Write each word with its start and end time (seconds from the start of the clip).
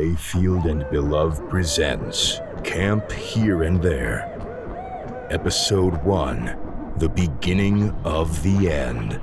Mayfield 0.00 0.64
and 0.64 0.82
Belove 0.84 1.46
presents 1.50 2.40
Camp 2.64 3.12
Here 3.12 3.64
and 3.64 3.82
There. 3.82 4.24
Episode 5.28 6.02
1 6.04 6.94
The 6.96 7.10
Beginning 7.10 7.90
of 8.02 8.42
the 8.42 8.70
End. 8.70 9.20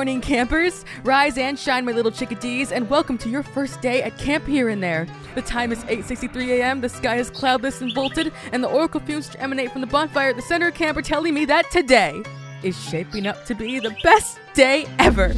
Morning, 0.00 0.22
campers! 0.22 0.86
Rise 1.04 1.36
and 1.36 1.58
shine, 1.58 1.84
my 1.84 1.92
little 1.92 2.10
chickadees, 2.10 2.72
and 2.72 2.88
welcome 2.88 3.18
to 3.18 3.28
your 3.28 3.42
first 3.42 3.82
day 3.82 4.02
at 4.02 4.16
Camp 4.16 4.46
Here 4.46 4.70
and 4.70 4.82
There. 4.82 5.06
The 5.34 5.42
time 5.42 5.72
is 5.72 5.84
8.63 5.84 6.48
a.m., 6.58 6.80
the 6.80 6.88
sky 6.88 7.16
is 7.16 7.28
cloudless 7.28 7.82
and 7.82 7.92
bolted, 7.92 8.32
and 8.52 8.64
the 8.64 8.68
oracle 8.70 9.00
fumes 9.00 9.36
emanate 9.38 9.70
from 9.72 9.82
the 9.82 9.86
bonfire 9.86 10.30
at 10.30 10.36
the 10.36 10.40
center 10.40 10.68
of 10.68 10.74
camp 10.74 10.96
are 10.96 11.02
telling 11.02 11.34
me 11.34 11.44
that 11.44 11.70
today 11.70 12.22
is 12.62 12.82
shaping 12.82 13.26
up 13.26 13.44
to 13.44 13.54
be 13.54 13.78
the 13.78 13.94
best 14.02 14.38
day 14.54 14.86
ever. 14.98 15.34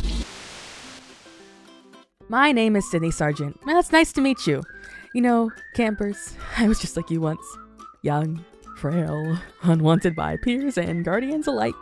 My 2.29 2.53
name 2.53 2.77
is 2.77 2.89
Sydney 2.89 3.11
Sargent. 3.11 3.59
Well, 3.67 3.81
it's 3.81 3.91
nice 3.91 4.13
to 4.13 4.21
meet 4.21 4.47
you. 4.47 4.63
You 5.13 5.23
know, 5.23 5.51
campers, 5.75 6.37
I 6.57 6.69
was 6.69 6.79
just 6.79 6.97
like 6.97 7.11
you 7.11 7.21
once. 7.21 7.45
Young, 8.03 8.45
frail, 8.77 9.39
unwanted 9.65 10.15
by 10.15 10.37
peers 10.37 10.79
and 10.79 11.05
guardians 11.05 11.49
alike 11.49 11.75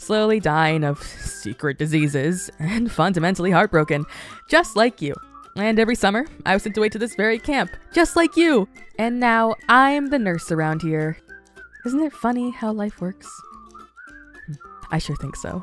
slowly 0.00 0.40
dying 0.40 0.82
of 0.82 1.02
secret 1.02 1.78
diseases 1.78 2.50
and 2.58 2.90
fundamentally 2.90 3.50
heartbroken, 3.50 4.04
just 4.48 4.74
like 4.74 5.00
you. 5.00 5.14
And 5.56 5.78
every 5.78 5.94
summer, 5.94 6.26
I 6.46 6.54
was 6.54 6.62
sent 6.62 6.78
away 6.78 6.88
to 6.88 6.98
this 6.98 7.14
very 7.14 7.38
camp, 7.38 7.70
just 7.92 8.16
like 8.16 8.36
you. 8.36 8.68
And 8.98 9.20
now 9.20 9.54
I'm 9.68 10.08
the 10.08 10.18
nurse 10.18 10.50
around 10.50 10.82
here. 10.82 11.18
Isn't 11.84 12.02
it 12.02 12.12
funny 12.12 12.50
how 12.50 12.72
life 12.72 13.00
works? 13.00 13.28
Hmm, 14.46 14.54
I 14.90 14.98
sure 14.98 15.16
think 15.16 15.36
so. 15.36 15.62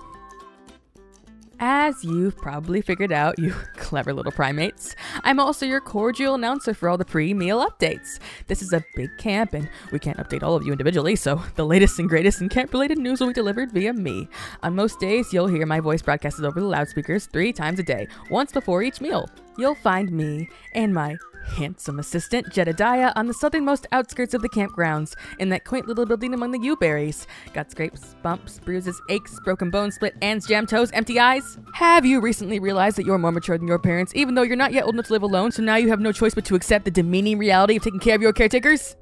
As 1.59 2.03
you've 2.03 2.37
probably 2.37 2.81
figured 2.81 3.11
out, 3.11 3.39
you 3.39 3.51
clever 3.77 4.13
little 4.13 4.31
primates, 4.31 4.95
I'm 5.23 5.39
also 5.39 5.65
your 5.65 5.81
cordial 5.81 6.35
announcer 6.35 6.75
for 6.75 6.87
all 6.87 6.97
the 6.97 7.05
pre 7.05 7.33
meal 7.33 7.65
updates. 7.65 8.19
This 8.45 8.61
is 8.61 8.73
a 8.73 8.83
big 8.95 9.09
camp, 9.17 9.53
and 9.53 9.67
we 9.91 9.97
can't 9.97 10.19
update 10.19 10.43
all 10.43 10.55
of 10.55 10.65
you 10.65 10.71
individually, 10.71 11.15
so 11.15 11.41
the 11.55 11.65
latest 11.65 11.97
and 11.97 12.07
greatest 12.07 12.41
in 12.41 12.49
camp 12.49 12.73
related 12.73 12.99
news 12.99 13.19
will 13.19 13.29
be 13.29 13.33
delivered 13.33 13.71
via 13.71 13.91
me. 13.91 14.27
On 14.61 14.75
most 14.75 14.99
days, 14.99 15.33
you'll 15.33 15.47
hear 15.47 15.65
my 15.65 15.79
voice 15.79 16.01
broadcasted 16.03 16.45
over 16.45 16.59
the 16.59 16.67
loudspeakers 16.67 17.25
three 17.25 17.51
times 17.51 17.79
a 17.79 17.83
day, 17.83 18.07
once 18.29 18.51
before 18.51 18.83
each 18.83 19.01
meal. 19.01 19.27
You'll 19.57 19.75
find 19.75 20.11
me 20.11 20.49
and 20.75 20.93
my 20.93 21.17
handsome 21.47 21.99
assistant, 21.99 22.51
Jedediah, 22.51 23.13
on 23.15 23.27
the 23.27 23.33
southernmost 23.33 23.87
outskirts 23.91 24.33
of 24.33 24.41
the 24.41 24.49
campgrounds, 24.49 25.15
in 25.39 25.49
that 25.49 25.65
quaint 25.65 25.87
little 25.87 26.05
building 26.05 26.33
among 26.33 26.51
the 26.51 26.59
yewberries. 26.59 27.25
Got 27.53 27.71
scrapes, 27.71 28.15
bumps, 28.21 28.59
bruises, 28.59 29.01
aches, 29.09 29.39
broken 29.43 29.69
bones, 29.69 29.95
split 29.95 30.15
ends, 30.21 30.47
jammed 30.47 30.69
toes, 30.69 30.91
empty 30.91 31.19
eyes? 31.19 31.57
Have 31.73 32.05
you 32.05 32.19
recently 32.21 32.59
realized 32.59 32.97
that 32.97 33.05
you're 33.05 33.17
more 33.17 33.31
mature 33.31 33.57
than 33.57 33.67
your 33.67 33.79
parents, 33.79 34.11
even 34.15 34.35
though 34.35 34.43
you're 34.43 34.55
not 34.55 34.73
yet 34.73 34.83
old 34.83 34.95
enough 34.95 35.07
to 35.07 35.13
live 35.13 35.23
alone, 35.23 35.51
so 35.51 35.63
now 35.63 35.75
you 35.75 35.89
have 35.89 35.99
no 35.99 36.11
choice 36.11 36.35
but 36.35 36.45
to 36.45 36.55
accept 36.55 36.85
the 36.85 36.91
demeaning 36.91 37.37
reality 37.37 37.77
of 37.77 37.83
taking 37.83 37.99
care 37.99 38.15
of 38.15 38.21
your 38.21 38.33
caretakers? 38.33 38.95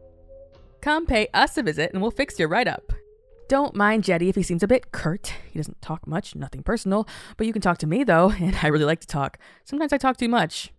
Come 0.82 1.06
pay 1.06 1.28
us 1.34 1.58
a 1.58 1.64
visit 1.64 1.92
and 1.94 2.02
we'll 2.02 2.12
fix 2.12 2.38
you 2.38 2.48
right 2.48 2.68
up. 2.68 2.94
Don't 3.48 3.76
mind 3.76 4.04
Jetty 4.04 4.30
if 4.30 4.36
he 4.36 4.44
seems 4.44 4.64
a 4.64 4.68
bit 4.68 4.92
curt. 4.92 5.34
He 5.52 5.60
doesn't 5.60 5.82
talk 5.82 6.08
much, 6.08 6.36
nothing 6.36 6.64
personal, 6.64 7.08
but 7.38 7.46
you 7.46 7.54
can 7.54 7.62
talk 7.62 7.78
to 7.80 7.88
me 7.88 8.04
though, 8.04 8.32
and 8.40 8.58
I 8.62 8.68
really 8.68 8.86
like 8.86 9.02
to 9.02 9.08
talk. 9.08 9.38
Sometimes 9.64 9.94
I 9.94 9.98
talk 9.98 10.18
too 10.18 10.30
much. 10.30 10.72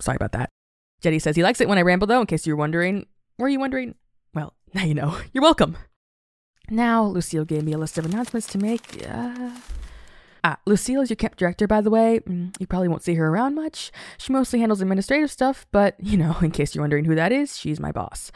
Sorry 0.00 0.16
about 0.16 0.32
that. 0.32 0.50
Jetty 1.04 1.18
says 1.18 1.36
he 1.36 1.42
likes 1.42 1.60
it 1.60 1.68
when 1.68 1.76
I 1.76 1.82
ramble, 1.82 2.06
though, 2.06 2.20
in 2.22 2.26
case 2.26 2.46
you're 2.46 2.56
wondering. 2.56 3.04
Were 3.38 3.48
you 3.50 3.60
wondering? 3.60 3.94
Well, 4.32 4.54
now 4.74 4.84
you 4.84 4.94
know. 4.94 5.18
You're 5.34 5.42
welcome. 5.42 5.76
Now, 6.70 7.04
Lucille 7.04 7.44
gave 7.44 7.62
me 7.62 7.72
a 7.72 7.78
list 7.78 7.98
of 7.98 8.06
announcements 8.06 8.46
to 8.48 8.58
make. 8.58 9.06
Uh... 9.06 9.50
Ah, 10.42 10.58
Lucille 10.64 11.02
is 11.02 11.10
your 11.10 11.16
camp 11.16 11.36
director, 11.36 11.66
by 11.66 11.82
the 11.82 11.90
way. 11.90 12.20
Mm, 12.26 12.58
You 12.58 12.66
probably 12.66 12.88
won't 12.88 13.02
see 13.02 13.14
her 13.16 13.28
around 13.28 13.54
much. 13.54 13.92
She 14.16 14.32
mostly 14.32 14.60
handles 14.60 14.80
administrative 14.80 15.30
stuff, 15.30 15.66
but, 15.72 15.94
you 16.02 16.16
know, 16.16 16.36
in 16.40 16.50
case 16.50 16.74
you're 16.74 16.82
wondering 16.82 17.04
who 17.04 17.14
that 17.14 17.32
is, 17.32 17.58
she's 17.58 17.78
my 17.78 17.92
boss. 17.92 18.32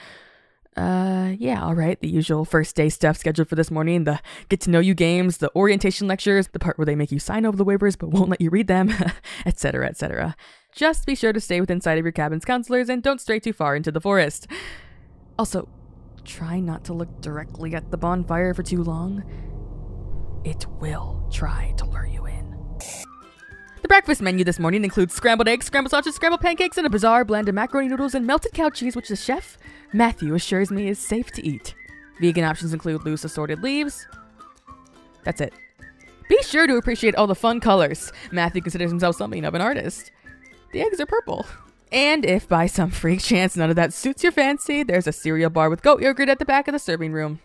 Uh, 0.77 1.33
yeah, 1.39 1.65
all 1.65 1.75
right. 1.75 1.99
The 2.00 2.09
usual 2.09 2.45
first 2.45 2.77
day 2.77 2.91
stuff 2.91 3.17
scheduled 3.17 3.49
for 3.49 3.56
this 3.56 3.71
morning 3.71 4.05
the 4.05 4.21
get 4.50 4.61
to 4.61 4.71
know 4.71 4.79
you 4.79 4.95
games, 4.95 5.39
the 5.39 5.50
orientation 5.56 6.06
lectures, 6.06 6.49
the 6.49 6.59
part 6.59 6.77
where 6.79 6.85
they 6.85 6.95
make 6.95 7.11
you 7.11 7.19
sign 7.19 7.47
over 7.47 7.56
the 7.56 7.65
waivers 7.65 7.99
but 7.99 8.11
won't 8.11 8.29
let 8.29 8.41
you 8.43 8.50
read 8.50 8.69
them, 8.69 8.93
etc., 9.47 9.87
etc. 9.89 10.37
Just 10.73 11.06
be 11.06 11.15
sure 11.15 11.33
to 11.33 11.41
stay 11.41 11.61
within 11.61 11.81
sight 11.81 11.99
of 11.99 12.05
your 12.05 12.12
cabin's 12.12 12.45
counselors 12.45 12.89
and 12.89 13.03
don't 13.03 13.21
stray 13.21 13.41
too 13.41 13.53
far 13.53 13.75
into 13.75 13.91
the 13.91 14.01
forest. 14.01 14.47
Also, 15.39 15.69
try 16.25 16.61
not 16.61 16.84
to 16.84 16.93
look 16.93 17.21
directly 17.21 17.75
at 17.75 17.91
the 17.91 17.97
bonfire 17.97 18.55
for 18.55 18.62
too 18.62 18.83
long. 18.83 19.25
It 20.45 20.67
will 20.81 21.27
try 21.33 21.75
to 21.79 21.84
lure 21.84 22.06
you 22.06 22.27
in. 22.27 22.56
The 23.83 23.89
breakfast 23.89 24.21
menu 24.21 24.45
this 24.45 24.59
morning 24.59 24.84
includes 24.84 25.15
scrambled 25.15 25.49
eggs, 25.49 25.67
scrambled 25.67 25.91
sausage, 25.91 26.15
scrambled 26.15 26.41
pancakes, 26.41 26.77
and 26.77 26.87
a 26.87 26.91
bizarre 26.91 27.25
blend 27.25 27.49
of 27.49 27.55
macaroni 27.55 27.89
noodles 27.89 28.15
and 28.15 28.27
melted 28.27 28.53
cow 28.53 28.71
cheese, 28.71 28.95
which 28.95 29.09
the 29.09 29.17
chef, 29.17 29.56
Matthew, 29.93 30.35
assures 30.35 30.71
me 30.71 30.89
is 30.89 30.99
safe 30.99 31.31
to 31.33 31.47
eat. 31.47 31.75
Vegan 32.21 32.45
options 32.45 32.73
include 32.73 33.05
loose 33.05 33.25
assorted 33.25 33.62
leaves. 33.62 34.06
That's 35.25 35.41
it. 35.41 35.55
Be 36.29 36.43
sure 36.43 36.67
to 36.67 36.77
appreciate 36.77 37.15
all 37.15 37.27
the 37.27 37.35
fun 37.35 37.61
colors. 37.61 38.12
Matthew 38.31 38.61
considers 38.61 38.91
himself 38.91 39.17
something 39.17 39.45
of 39.45 39.55
an 39.55 39.62
artist. 39.62 40.11
The 40.73 40.81
eggs 40.83 41.01
are 41.01 41.06
purple. 41.06 41.47
And 41.91 42.25
if 42.25 42.47
by 42.49 42.67
some 42.67 42.91
freak 42.91 43.21
chance 43.21 43.56
none 43.56 43.71
of 43.71 43.77
that 43.77 43.95
suits 43.95 44.23
your 44.23 44.33
fancy, 44.33 44.83
there's 44.83 45.06
a 45.06 45.12
cereal 45.12 45.51
bar 45.51 45.71
with 45.71 45.83
goat 45.83 46.03
yogurt 46.03 46.29
at 46.29 46.39
the 46.39 46.45
back 46.45 46.69
of 46.69 46.73
the 46.73 46.79
serving 46.79 47.12
room. 47.12 47.41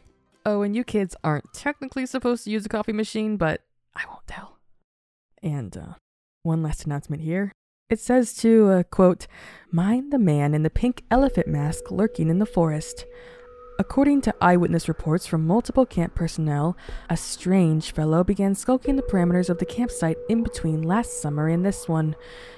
Oh, 0.45 0.61
and 0.61 0.75
you 0.75 0.83
kids 0.83 1.15
aren't 1.23 1.53
technically 1.53 2.05
supposed 2.05 2.43
to 2.43 2.51
use 2.51 2.65
a 2.65 2.69
coffee 2.69 2.91
machine, 2.91 3.37
but 3.37 3.61
I 3.95 4.03
won't 4.09 4.27
tell. 4.27 4.57
And 5.41 5.75
uh, 5.77 5.93
one 6.41 6.61
last 6.61 6.85
announcement 6.85 7.21
here. 7.21 7.53
It 7.89 7.99
says 7.99 8.33
to, 8.37 8.69
uh, 8.69 8.83
quote, 8.83 9.27
mind 9.71 10.11
the 10.11 10.19
man 10.19 10.53
in 10.53 10.63
the 10.63 10.69
pink 10.69 11.03
elephant 11.09 11.47
mask 11.47 11.91
lurking 11.91 12.29
in 12.29 12.39
the 12.39 12.45
forest. 12.45 13.05
According 13.79 14.21
to 14.21 14.35
eyewitness 14.39 14.87
reports 14.87 15.25
from 15.25 15.47
multiple 15.47 15.85
camp 15.87 16.13
personnel, 16.13 16.77
a 17.09 17.17
strange 17.17 17.91
fellow 17.91 18.23
began 18.23 18.53
skulking 18.53 18.97
the 18.97 19.01
parameters 19.01 19.49
of 19.49 19.57
the 19.57 19.65
campsite 19.65 20.17
in 20.29 20.43
between 20.43 20.83
last 20.83 21.19
summer 21.19 21.47
and 21.47 21.65
this 21.65 21.87
one. 21.87 22.15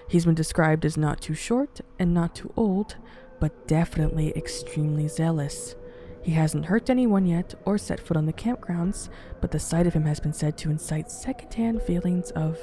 He's 0.10 0.26
been 0.26 0.36
described 0.36 0.84
as 0.84 0.98
not 0.98 1.22
too 1.22 1.34
short 1.34 1.80
and 1.98 2.14
not 2.14 2.36
too 2.36 2.52
old, 2.58 2.98
but 3.40 3.66
definitely 3.66 4.36
extremely 4.36 5.08
zealous. 5.08 5.76
He 6.22 6.34
hasn't 6.34 6.66
hurt 6.66 6.90
anyone 6.90 7.26
yet 7.26 7.54
or 7.64 7.78
set 7.78 8.02
foot 8.02 8.18
on 8.18 8.26
the 8.26 8.34
campgrounds, 8.34 9.08
but 9.40 9.52
the 9.52 9.60
sight 9.60 9.88
of 9.88 9.94
him 9.94 10.04
has 10.04 10.20
been 10.20 10.34
said 10.34 10.58
to 10.58 10.70
incite 10.70 11.10
secondhand 11.10 11.82
feelings 11.84 12.32
of 12.32 12.58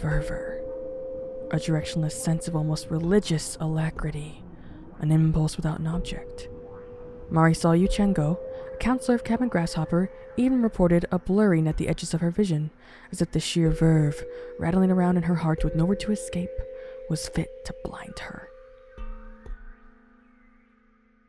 fervor, 0.00 0.62
a 1.50 1.56
directionless 1.56 2.12
sense 2.12 2.46
of 2.46 2.54
almost 2.54 2.88
religious 2.90 3.56
alacrity, 3.58 4.44
an 5.00 5.10
impulse 5.10 5.56
without 5.56 5.80
an 5.80 5.88
object. 5.88 6.48
Marisol 7.30 7.78
Yuchengo, 7.78 8.38
a 8.72 8.76
counselor 8.78 9.14
of 9.14 9.24
Cabin 9.24 9.48
Grasshopper, 9.48 10.10
even 10.36 10.62
reported 10.62 11.04
a 11.10 11.18
blurring 11.18 11.68
at 11.68 11.76
the 11.76 11.88
edges 11.88 12.14
of 12.14 12.20
her 12.20 12.30
vision, 12.30 12.70
as 13.12 13.20
if 13.20 13.32
the 13.32 13.40
sheer 13.40 13.70
verve, 13.70 14.24
rattling 14.58 14.90
around 14.90 15.16
in 15.16 15.24
her 15.24 15.36
heart 15.36 15.64
with 15.64 15.74
nowhere 15.74 15.96
to 15.96 16.12
escape, 16.12 16.50
was 17.10 17.28
fit 17.28 17.64
to 17.66 17.74
blind 17.84 18.18
her. 18.20 18.48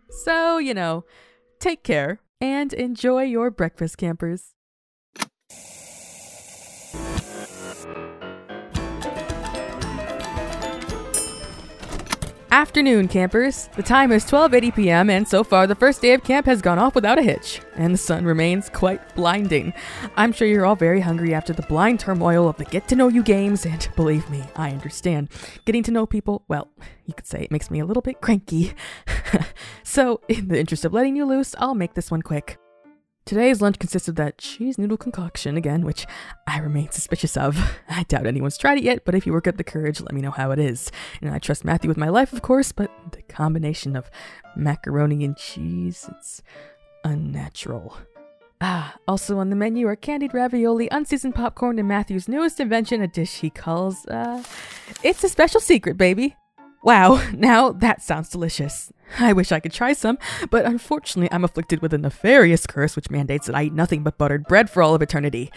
So, 0.09 0.57
you 0.57 0.73
know, 0.73 1.05
take 1.59 1.83
care 1.83 2.19
and 2.41 2.73
enjoy 2.73 3.23
your 3.23 3.51
breakfast, 3.51 3.97
campers. 3.97 4.55
Afternoon, 12.59 13.07
campers. 13.07 13.69
The 13.77 13.83
time 13.83 14.11
is 14.11 14.25
12:80 14.25 14.75
p.m. 14.75 15.09
and 15.09 15.25
so 15.25 15.45
far 15.45 15.65
the 15.65 15.75
first 15.75 16.01
day 16.01 16.13
of 16.13 16.25
camp 16.25 16.45
has 16.45 16.61
gone 16.61 16.77
off 16.77 16.93
without 16.93 17.17
a 17.17 17.21
hitch, 17.21 17.61
and 17.77 17.93
the 17.93 17.97
sun 17.97 18.25
remains 18.25 18.67
quite 18.67 19.15
blinding. 19.15 19.71
I'm 20.17 20.33
sure 20.33 20.45
you're 20.45 20.65
all 20.65 20.75
very 20.75 20.99
hungry 20.99 21.33
after 21.33 21.53
the 21.53 21.61
blind 21.61 22.01
turmoil 22.01 22.49
of 22.49 22.57
the 22.57 22.65
get 22.65 22.85
to 22.89 22.97
know 22.97 23.07
you 23.07 23.23
games, 23.23 23.65
and 23.65 23.87
believe 23.95 24.29
me, 24.29 24.43
I 24.57 24.71
understand. 24.71 25.29
Getting 25.63 25.83
to 25.83 25.91
know 25.91 26.05
people, 26.05 26.43
well, 26.49 26.67
you 27.05 27.13
could 27.13 27.27
say 27.27 27.43
it 27.43 27.51
makes 27.51 27.71
me 27.71 27.79
a 27.79 27.85
little 27.85 28.01
bit 28.01 28.19
cranky. 28.19 28.73
so, 29.83 30.19
in 30.27 30.49
the 30.49 30.59
interest 30.59 30.83
of 30.83 30.91
letting 30.91 31.15
you 31.15 31.23
loose, 31.23 31.55
I'll 31.59 31.75
make 31.75 31.93
this 31.93 32.11
one 32.11 32.21
quick. 32.21 32.57
Today's 33.29 33.61
lunch 33.61 33.77
consists 33.77 34.07
of 34.07 34.15
that 34.15 34.39
cheese 34.39 34.79
noodle 34.79 34.97
concoction 34.97 35.55
again, 35.55 35.85
which 35.85 36.07
I 36.47 36.57
remain 36.57 36.89
suspicious 36.89 37.37
of. 37.37 37.59
I 37.87 38.01
doubt 38.01 38.25
anyone's 38.25 38.57
tried 38.57 38.79
it 38.79 38.83
yet, 38.83 39.05
but 39.05 39.13
if 39.13 39.27
you 39.27 39.33
work 39.33 39.45
up 39.45 39.57
the 39.57 39.63
courage, 39.63 40.01
let 40.01 40.13
me 40.13 40.21
know 40.21 40.31
how 40.31 40.49
it 40.49 40.57
is. 40.57 40.91
And 41.21 41.29
I 41.29 41.37
trust 41.37 41.63
Matthew 41.63 41.89
with 41.89 41.95
my 41.95 42.09
life, 42.09 42.33
of 42.33 42.41
course, 42.41 42.71
but 42.71 42.89
the 43.11 43.21
combination 43.21 43.95
of 43.95 44.09
macaroni 44.55 45.23
and 45.23 45.37
cheese, 45.37 46.09
it's 46.09 46.41
unnatural. 47.03 47.97
Ah, 48.61 48.95
also 49.07 49.37
on 49.37 49.51
the 49.51 49.55
menu 49.55 49.85
are 49.85 49.95
candied 49.95 50.33
ravioli, 50.33 50.87
unseasoned 50.89 51.35
popcorn, 51.35 51.77
and 51.77 51.87
Matthew's 51.87 52.27
newest 52.27 52.59
invention, 52.59 52.99
a 52.99 53.07
dish 53.07 53.41
he 53.41 53.51
calls, 53.51 54.07
uh, 54.07 54.43
it's 55.03 55.23
a 55.23 55.29
special 55.29 55.61
secret, 55.61 55.97
baby. 55.97 56.35
Wow, 56.81 57.21
now 57.33 57.71
that 57.71 58.01
sounds 58.01 58.29
delicious. 58.29 58.91
I 59.17 59.33
wish 59.33 59.51
I 59.51 59.59
could 59.59 59.73
try 59.73 59.93
some, 59.93 60.19
but 60.49 60.65
unfortunately 60.65 61.29
I'm 61.31 61.43
afflicted 61.43 61.81
with 61.81 61.93
a 61.93 61.97
nefarious 61.97 62.67
curse 62.67 62.95
which 62.95 63.09
mandates 63.09 63.47
that 63.47 63.55
I 63.55 63.63
eat 63.63 63.73
nothing 63.73 64.03
but 64.03 64.17
buttered 64.17 64.45
bread 64.45 64.69
for 64.69 64.83
all 64.83 64.93
of 64.93 65.01
eternity. 65.01 65.51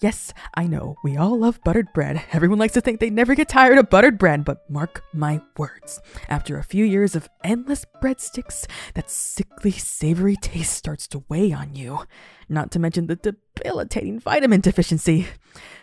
Yes, 0.00 0.32
I 0.54 0.68
know, 0.68 0.96
we 1.02 1.16
all 1.16 1.36
love 1.36 1.58
buttered 1.64 1.92
bread. 1.92 2.22
Everyone 2.32 2.58
likes 2.58 2.74
to 2.74 2.80
think 2.80 3.00
they 3.00 3.10
never 3.10 3.34
get 3.34 3.48
tired 3.48 3.78
of 3.78 3.90
buttered 3.90 4.16
bread, 4.16 4.44
but 4.44 4.70
mark 4.70 5.02
my 5.12 5.40
words. 5.56 6.00
After 6.28 6.56
a 6.56 6.62
few 6.62 6.84
years 6.84 7.16
of 7.16 7.28
endless 7.42 7.84
breadsticks, 8.00 8.66
that 8.94 9.10
sickly, 9.10 9.72
savory 9.72 10.36
taste 10.36 10.74
starts 10.74 11.08
to 11.08 11.24
weigh 11.28 11.52
on 11.52 11.74
you. 11.74 12.04
Not 12.48 12.70
to 12.72 12.78
mention 12.78 13.08
the 13.08 13.16
debilitating 13.16 14.20
vitamin 14.20 14.60
deficiency. 14.60 15.26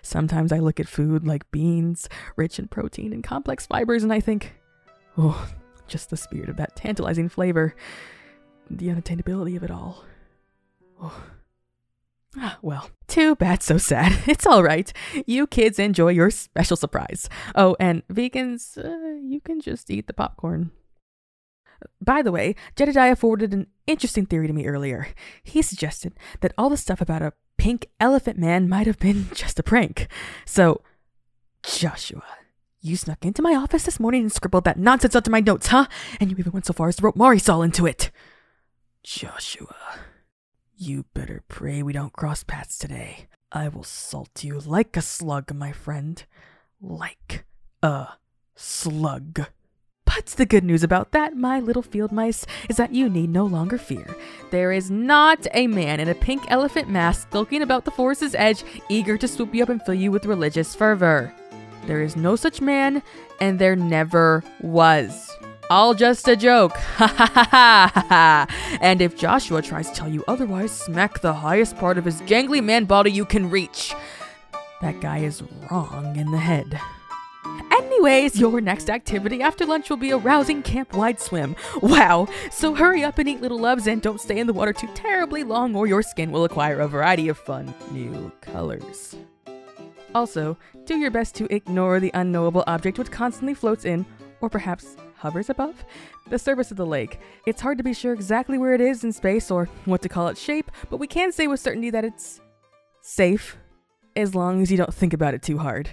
Sometimes 0.02 0.54
I 0.54 0.60
look 0.60 0.80
at 0.80 0.88
food 0.88 1.28
like 1.28 1.52
beans, 1.52 2.08
rich 2.38 2.58
in 2.58 2.70
protein 2.70 3.12
and 3.12 3.24
complex 3.24 3.66
fibers, 3.66 4.04
and 4.04 4.14
I 4.14 4.22
think, 4.22 4.54
Oh, 5.18 5.48
just 5.88 6.10
the 6.10 6.18
spirit 6.18 6.50
of 6.50 6.58
that 6.58 6.76
tantalizing 6.76 7.30
flavor. 7.30 7.76
The 8.70 8.88
unattainability 8.88 9.56
of 9.56 9.64
it 9.64 9.72
all. 9.72 10.04
Oh. 11.02 11.24
Ah, 12.38 12.58
well, 12.62 12.90
too 13.08 13.36
bad, 13.36 13.64
so 13.64 13.78
sad. 13.78 14.18
It's 14.28 14.46
all 14.46 14.64
right. 14.64 14.92
You 15.26 15.48
kids 15.48 15.80
enjoy 15.80 16.10
your 16.10 16.30
special 16.30 16.76
surprise. 16.76 17.30
Oh, 17.54 17.76
and 17.80 18.06
vegans, 18.08 18.78
uh, 18.78 19.22
you 19.24 19.40
can 19.40 19.62
just 19.62 19.90
eat 19.90 20.08
the 20.08 20.14
popcorn. 20.14 20.72
By 22.02 22.22
the 22.22 22.32
way, 22.32 22.56
Jedediah 22.76 23.16
forwarded 23.16 23.54
an 23.54 23.68
interesting 23.88 24.26
theory 24.26 24.48
to 24.48 24.54
me 24.54 24.66
earlier. 24.66 25.08
He 25.44 25.62
suggested 25.62 26.14
that 26.42 26.54
all 26.58 26.70
the 26.70 26.78
stuff 26.78 27.00
about 27.02 27.22
a 27.22 27.34
pink 27.58 27.90
elephant 28.00 28.38
man 28.38 28.68
might 28.68 28.88
have 28.88 29.00
been 29.00 29.28
just 29.34 29.60
a 29.60 29.64
prank. 29.64 30.08
So, 30.46 30.82
Joshua, 31.64 32.24
you 32.86 32.96
snuck 32.96 33.26
into 33.26 33.42
my 33.42 33.56
office 33.56 33.84
this 33.84 34.00
morning 34.00 34.22
and 34.22 34.32
scribbled 34.32 34.64
that 34.66 34.78
nonsense 34.78 35.16
onto 35.16 35.32
my 35.32 35.40
notes, 35.40 35.68
huh? 35.68 35.88
And 36.20 36.30
you 36.30 36.38
even 36.38 36.52
went 36.52 36.68
so 36.68 36.74
far 36.74 36.88
as 36.88 36.98
to 36.98 37.04
wrote 37.04 37.18
Marisol 37.18 37.66
into 37.66 37.88
it. 37.88 38.12
Joshua, 39.04 39.76
you 40.76 41.06
better 41.14 41.44
pray 41.48 41.82
we 41.82 41.94
don't 41.94 42.14
cross 42.14 42.44
paths 42.44 42.78
today. 42.78 43.28
I 43.52 43.70
will 43.70 43.84
salt 43.84 44.44
you 44.44 44.60
like 44.60 44.96
a 44.96 45.02
slug, 45.02 45.54
my 45.54 45.72
friend. 45.72 46.24
Like 46.80 47.46
a 47.82 48.10
slug. 48.56 49.48
But 50.06 50.28
the 50.28 50.46
good 50.46 50.64
news 50.64 50.84
about 50.84 51.12
that, 51.12 51.36
my 51.36 51.60
little 51.60 51.82
field 51.82 52.12
mice, 52.12 52.46
is 52.70 52.78
that 52.78 52.94
you 52.94 53.10
need 53.10 53.32
no 53.32 53.46
longer 53.46 53.78
fear. 53.78 54.16
There 54.52 54.72
is 54.72 54.92
not 54.92 55.48
a 55.54 55.68
man 55.68 56.00
in 56.00 56.08
a 56.08 56.16
pink 56.16 56.44
elephant 56.50 56.90
mask 56.90 57.30
skulking 57.30 57.64
about 57.64 57.86
the 57.86 57.92
forest's 57.92 58.36
edge, 58.36 58.64
eager 58.90 59.18
to 59.18 59.28
swoop 59.28 59.56
you 59.56 59.64
up 59.64 59.70
and 59.70 59.82
fill 59.82 59.96
you 59.96 60.12
with 60.12 60.26
religious 60.26 60.76
fervor. 60.76 61.34
There 61.88 62.02
is 62.02 62.16
no 62.16 62.36
such 62.36 62.62
man, 62.62 63.04
and 63.40 63.60
there 63.60 63.76
never 63.76 64.44
was. 64.62 65.32
All 65.70 65.94
just 65.94 66.28
a 66.28 66.36
joke. 66.36 66.74
Ha 66.96 67.08
ha 67.08 67.26
ha 67.26 67.92
ha 67.94 68.06
ha. 68.08 68.78
And 68.80 69.02
if 69.02 69.18
Joshua 69.18 69.62
tries 69.62 69.90
to 69.90 69.96
tell 69.96 70.08
you 70.08 70.24
otherwise, 70.28 70.72
smack 70.72 71.20
the 71.20 71.34
highest 71.34 71.76
part 71.78 71.98
of 71.98 72.06
his 72.06 72.22
gangly 72.22 72.64
man 72.64 72.86
body 72.86 73.12
you 73.12 73.26
can 73.26 73.50
reach. 73.50 73.94
That 74.82 75.02
guy 75.02 75.20
is 75.20 75.44
wrong 75.70 76.16
in 76.16 76.32
the 76.32 76.38
head. 76.38 76.80
Anyways, 77.72 78.40
your 78.40 78.62
next 78.62 78.90
activity 78.90 79.42
after 79.42 79.66
lunch 79.66 79.90
will 79.90 79.98
be 79.98 80.12
a 80.12 80.18
rousing 80.18 80.62
camp 80.64 80.94
wide 80.94 81.20
swim. 81.20 81.56
Wow! 81.82 82.28
So 82.52 82.74
hurry 82.76 83.04
up 83.04 83.18
and 83.18 83.28
eat 83.28 83.42
little 83.42 83.60
loves 83.60 83.88
and 83.88 84.02
don't 84.02 84.22
stay 84.22 84.40
in 84.40 84.48
the 84.48 84.54
water 84.54 84.74
too 84.74 84.90
terribly 84.94 85.44
long, 85.44 85.76
or 85.76 85.88
your 85.88 86.02
skin 86.02 86.32
will 86.32 86.46
acquire 86.46 86.80
a 86.80 86.88
variety 86.88 87.28
of 87.28 87.38
fun 87.38 87.74
new 87.92 88.32
colors. 88.42 89.16
Also, 90.16 90.58
do 90.86 90.98
your 90.98 91.12
best 91.12 91.36
to 91.36 91.54
ignore 91.54 92.00
the 92.00 92.10
unknowable 92.14 92.64
object 92.68 92.98
which 92.98 93.12
constantly 93.12 93.54
floats 93.54 93.84
in, 93.84 94.06
or 94.40 94.50
perhaps 94.50 94.96
hovers 95.18 95.50
above, 95.50 95.84
the 96.30 96.40
surface 96.40 96.72
of 96.72 96.78
the 96.78 96.86
lake. 96.86 97.20
It's 97.46 97.60
hard 97.60 97.78
to 97.80 97.84
be 97.84 97.94
sure 97.94 98.14
exactly 98.14 98.58
where 98.58 98.74
it 98.74 98.80
is 98.80 99.04
in 99.04 99.12
space 99.12 99.52
or 99.52 99.66
what 99.84 100.02
to 100.04 100.10
call 100.10 100.30
its 100.30 100.42
shape, 100.42 100.72
but 100.90 100.98
we 100.98 101.08
can 101.08 101.34
say 101.34 101.48
with 101.48 101.60
certainty 101.60 101.90
that 101.90 102.06
it's 102.06 102.40
safe, 103.02 103.58
as 104.16 104.34
long 104.34 104.62
as 104.62 104.72
you 104.72 104.78
don't 104.78 104.94
think 104.94 105.14
about 105.14 105.34
it 105.34 105.42
too 105.42 105.58
hard. 105.58 105.90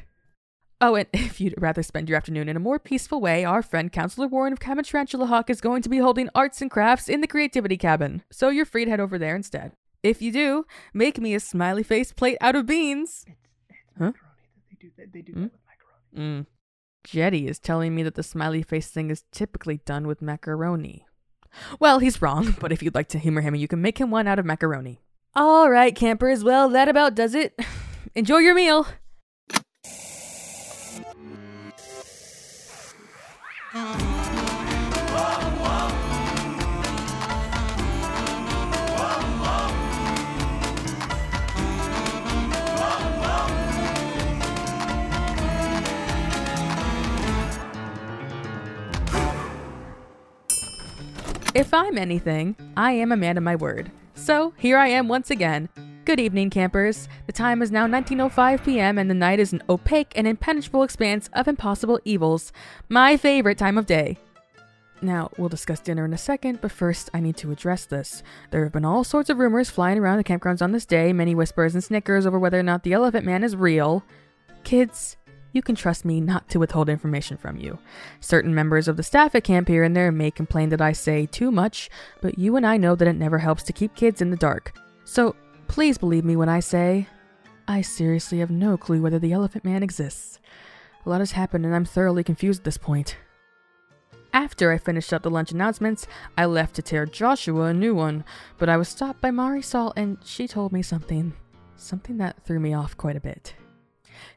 Oh, 0.80 0.94
and 0.94 1.08
if 1.12 1.40
you'd 1.40 1.60
rather 1.60 1.82
spend 1.82 2.08
your 2.08 2.16
afternoon 2.16 2.48
in 2.48 2.56
a 2.56 2.60
more 2.60 2.78
peaceful 2.78 3.20
way, 3.20 3.44
our 3.44 3.60
friend 3.60 3.90
Counselor 3.90 4.28
Warren 4.28 4.52
of 4.52 4.60
Cabin 4.60 4.84
Tarantula 4.84 5.26
Hawk 5.26 5.50
is 5.50 5.60
going 5.60 5.82
to 5.82 5.88
be 5.88 5.98
holding 5.98 6.30
arts 6.32 6.62
and 6.62 6.70
crafts 6.70 7.08
in 7.08 7.22
the 7.22 7.26
Creativity 7.26 7.76
Cabin, 7.76 8.22
so 8.30 8.50
you're 8.50 8.66
free 8.66 8.84
to 8.84 8.90
head 8.92 9.00
over 9.00 9.18
there 9.18 9.34
instead. 9.34 9.72
If 10.04 10.22
you 10.22 10.30
do, 10.30 10.64
make 10.94 11.18
me 11.18 11.34
a 11.34 11.40
smiley 11.40 11.82
face 11.82 12.12
plate 12.12 12.38
out 12.40 12.54
of 12.54 12.66
beans. 12.66 13.24
Huh? 13.98 14.12
macaroni. 14.12 14.18
They 14.70 14.76
do 14.80 14.90
that. 14.98 15.12
They 15.12 15.22
do 15.22 15.32
Hmm? 15.32 15.42
that 15.42 15.52
with 15.52 15.60
macaroni. 16.14 16.40
Mm. 16.42 16.46
Jetty 17.04 17.48
is 17.48 17.58
telling 17.58 17.94
me 17.94 18.02
that 18.04 18.14
the 18.14 18.22
smiley 18.22 18.62
face 18.62 18.88
thing 18.88 19.10
is 19.10 19.24
typically 19.32 19.78
done 19.84 20.06
with 20.06 20.22
macaroni. 20.22 21.04
Well, 21.80 21.98
he's 21.98 22.22
wrong, 22.22 22.56
but 22.60 22.72
if 22.72 22.82
you'd 22.82 22.94
like 22.94 23.08
to 23.08 23.18
humor 23.18 23.40
him, 23.40 23.54
you 23.54 23.68
can 23.68 23.82
make 23.82 23.98
him 23.98 24.10
one 24.10 24.26
out 24.28 24.38
of 24.38 24.44
macaroni. 24.46 25.00
All 25.34 25.70
right, 25.70 25.94
campers. 25.94 26.44
Well, 26.44 26.68
that 26.70 26.88
about 26.88 27.14
does 27.14 27.34
it. 27.34 27.58
Enjoy 28.14 28.38
your 28.38 28.54
meal. 28.54 28.86
If 51.54 51.74
I'm 51.74 51.98
anything, 51.98 52.56
I 52.78 52.92
am 52.92 53.12
a 53.12 53.16
man 53.16 53.36
of 53.36 53.42
my 53.42 53.56
word. 53.56 53.90
So 54.14 54.54
here 54.56 54.78
I 54.78 54.88
am 54.88 55.06
once 55.06 55.30
again. 55.30 55.68
Good 56.06 56.18
evening, 56.18 56.48
campers. 56.48 57.10
The 57.26 57.32
time 57.32 57.60
is 57.60 57.70
now 57.70 57.86
19:05 57.86 58.64
p.m. 58.64 58.96
and 58.96 59.10
the 59.10 59.14
night 59.14 59.38
is 59.38 59.52
an 59.52 59.62
opaque 59.68 60.14
and 60.16 60.26
impenetrable 60.26 60.82
expanse 60.82 61.28
of 61.34 61.48
impossible 61.48 62.00
evils. 62.06 62.54
My 62.88 63.18
favorite 63.18 63.58
time 63.58 63.76
of 63.76 63.84
day. 63.84 64.16
Now, 65.02 65.30
we'll 65.36 65.50
discuss 65.50 65.80
dinner 65.80 66.06
in 66.06 66.14
a 66.14 66.18
second, 66.18 66.62
but 66.62 66.72
first 66.72 67.10
I 67.12 67.20
need 67.20 67.36
to 67.38 67.50
address 67.50 67.84
this. 67.84 68.22
There 68.50 68.62
have 68.62 68.72
been 68.72 68.86
all 68.86 69.04
sorts 69.04 69.28
of 69.28 69.38
rumors 69.38 69.68
flying 69.68 69.98
around 69.98 70.16
the 70.16 70.24
campgrounds 70.24 70.62
on 70.62 70.72
this 70.72 70.86
day, 70.86 71.12
many 71.12 71.34
whispers 71.34 71.74
and 71.74 71.84
snickers 71.84 72.24
over 72.24 72.38
whether 72.38 72.58
or 72.58 72.62
not 72.62 72.82
the 72.82 72.94
Elephant 72.94 73.26
Man 73.26 73.44
is 73.44 73.56
real. 73.56 74.04
Kids, 74.64 75.18
you 75.52 75.62
can 75.62 75.74
trust 75.74 76.04
me 76.04 76.20
not 76.20 76.48
to 76.48 76.58
withhold 76.58 76.88
information 76.88 77.36
from 77.36 77.56
you. 77.56 77.78
Certain 78.20 78.54
members 78.54 78.88
of 78.88 78.96
the 78.96 79.02
staff 79.02 79.34
at 79.34 79.44
camp 79.44 79.68
here 79.68 79.84
and 79.84 79.94
there 79.94 80.10
may 80.10 80.30
complain 80.30 80.70
that 80.70 80.80
I 80.80 80.92
say 80.92 81.26
too 81.26 81.50
much, 81.50 81.90
but 82.20 82.38
you 82.38 82.56
and 82.56 82.66
I 82.66 82.76
know 82.76 82.94
that 82.94 83.08
it 83.08 83.16
never 83.16 83.38
helps 83.38 83.62
to 83.64 83.72
keep 83.72 83.94
kids 83.94 84.22
in 84.22 84.30
the 84.30 84.36
dark. 84.36 84.74
So 85.04 85.36
please 85.68 85.98
believe 85.98 86.24
me 86.24 86.36
when 86.36 86.48
I 86.48 86.60
say, 86.60 87.06
I 87.68 87.82
seriously 87.82 88.38
have 88.38 88.50
no 88.50 88.76
clue 88.76 89.02
whether 89.02 89.18
the 89.18 89.32
Elephant 89.32 89.64
Man 89.64 89.82
exists. 89.82 90.38
A 91.04 91.10
lot 91.10 91.20
has 91.20 91.32
happened 91.32 91.64
and 91.64 91.74
I'm 91.74 91.84
thoroughly 91.84 92.24
confused 92.24 92.60
at 92.60 92.64
this 92.64 92.78
point. 92.78 93.16
After 94.32 94.72
I 94.72 94.78
finished 94.78 95.12
up 95.12 95.22
the 95.22 95.30
lunch 95.30 95.52
announcements, 95.52 96.06
I 96.38 96.46
left 96.46 96.74
to 96.76 96.82
tear 96.82 97.04
Joshua 97.04 97.64
a 97.66 97.74
new 97.74 97.94
one, 97.94 98.24
but 98.56 98.70
I 98.70 98.78
was 98.78 98.88
stopped 98.88 99.20
by 99.20 99.30
Marisol 99.30 99.92
and 99.96 100.16
she 100.24 100.48
told 100.48 100.72
me 100.72 100.80
something. 100.80 101.34
Something 101.76 102.16
that 102.18 102.42
threw 102.44 102.58
me 102.58 102.72
off 102.72 102.96
quite 102.96 103.16
a 103.16 103.20
bit. 103.20 103.54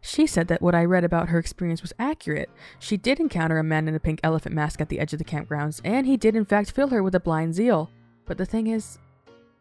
She 0.01 0.27
said 0.27 0.47
that 0.47 0.61
what 0.61 0.75
I 0.75 0.85
read 0.85 1.03
about 1.03 1.29
her 1.29 1.39
experience 1.39 1.81
was 1.81 1.93
accurate. 1.99 2.49
She 2.79 2.97
did 2.97 3.19
encounter 3.19 3.57
a 3.57 3.63
man 3.63 3.87
in 3.87 3.95
a 3.95 3.99
pink 3.99 4.19
elephant 4.23 4.55
mask 4.55 4.81
at 4.81 4.89
the 4.89 4.99
edge 4.99 5.13
of 5.13 5.19
the 5.19 5.25
campgrounds, 5.25 5.81
and 5.83 6.05
he 6.05 6.17
did 6.17 6.35
in 6.35 6.45
fact 6.45 6.71
fill 6.71 6.89
her 6.89 7.03
with 7.03 7.15
a 7.15 7.19
blind 7.19 7.55
zeal. 7.55 7.89
But 8.25 8.37
the 8.37 8.45
thing 8.45 8.67
is, 8.67 8.97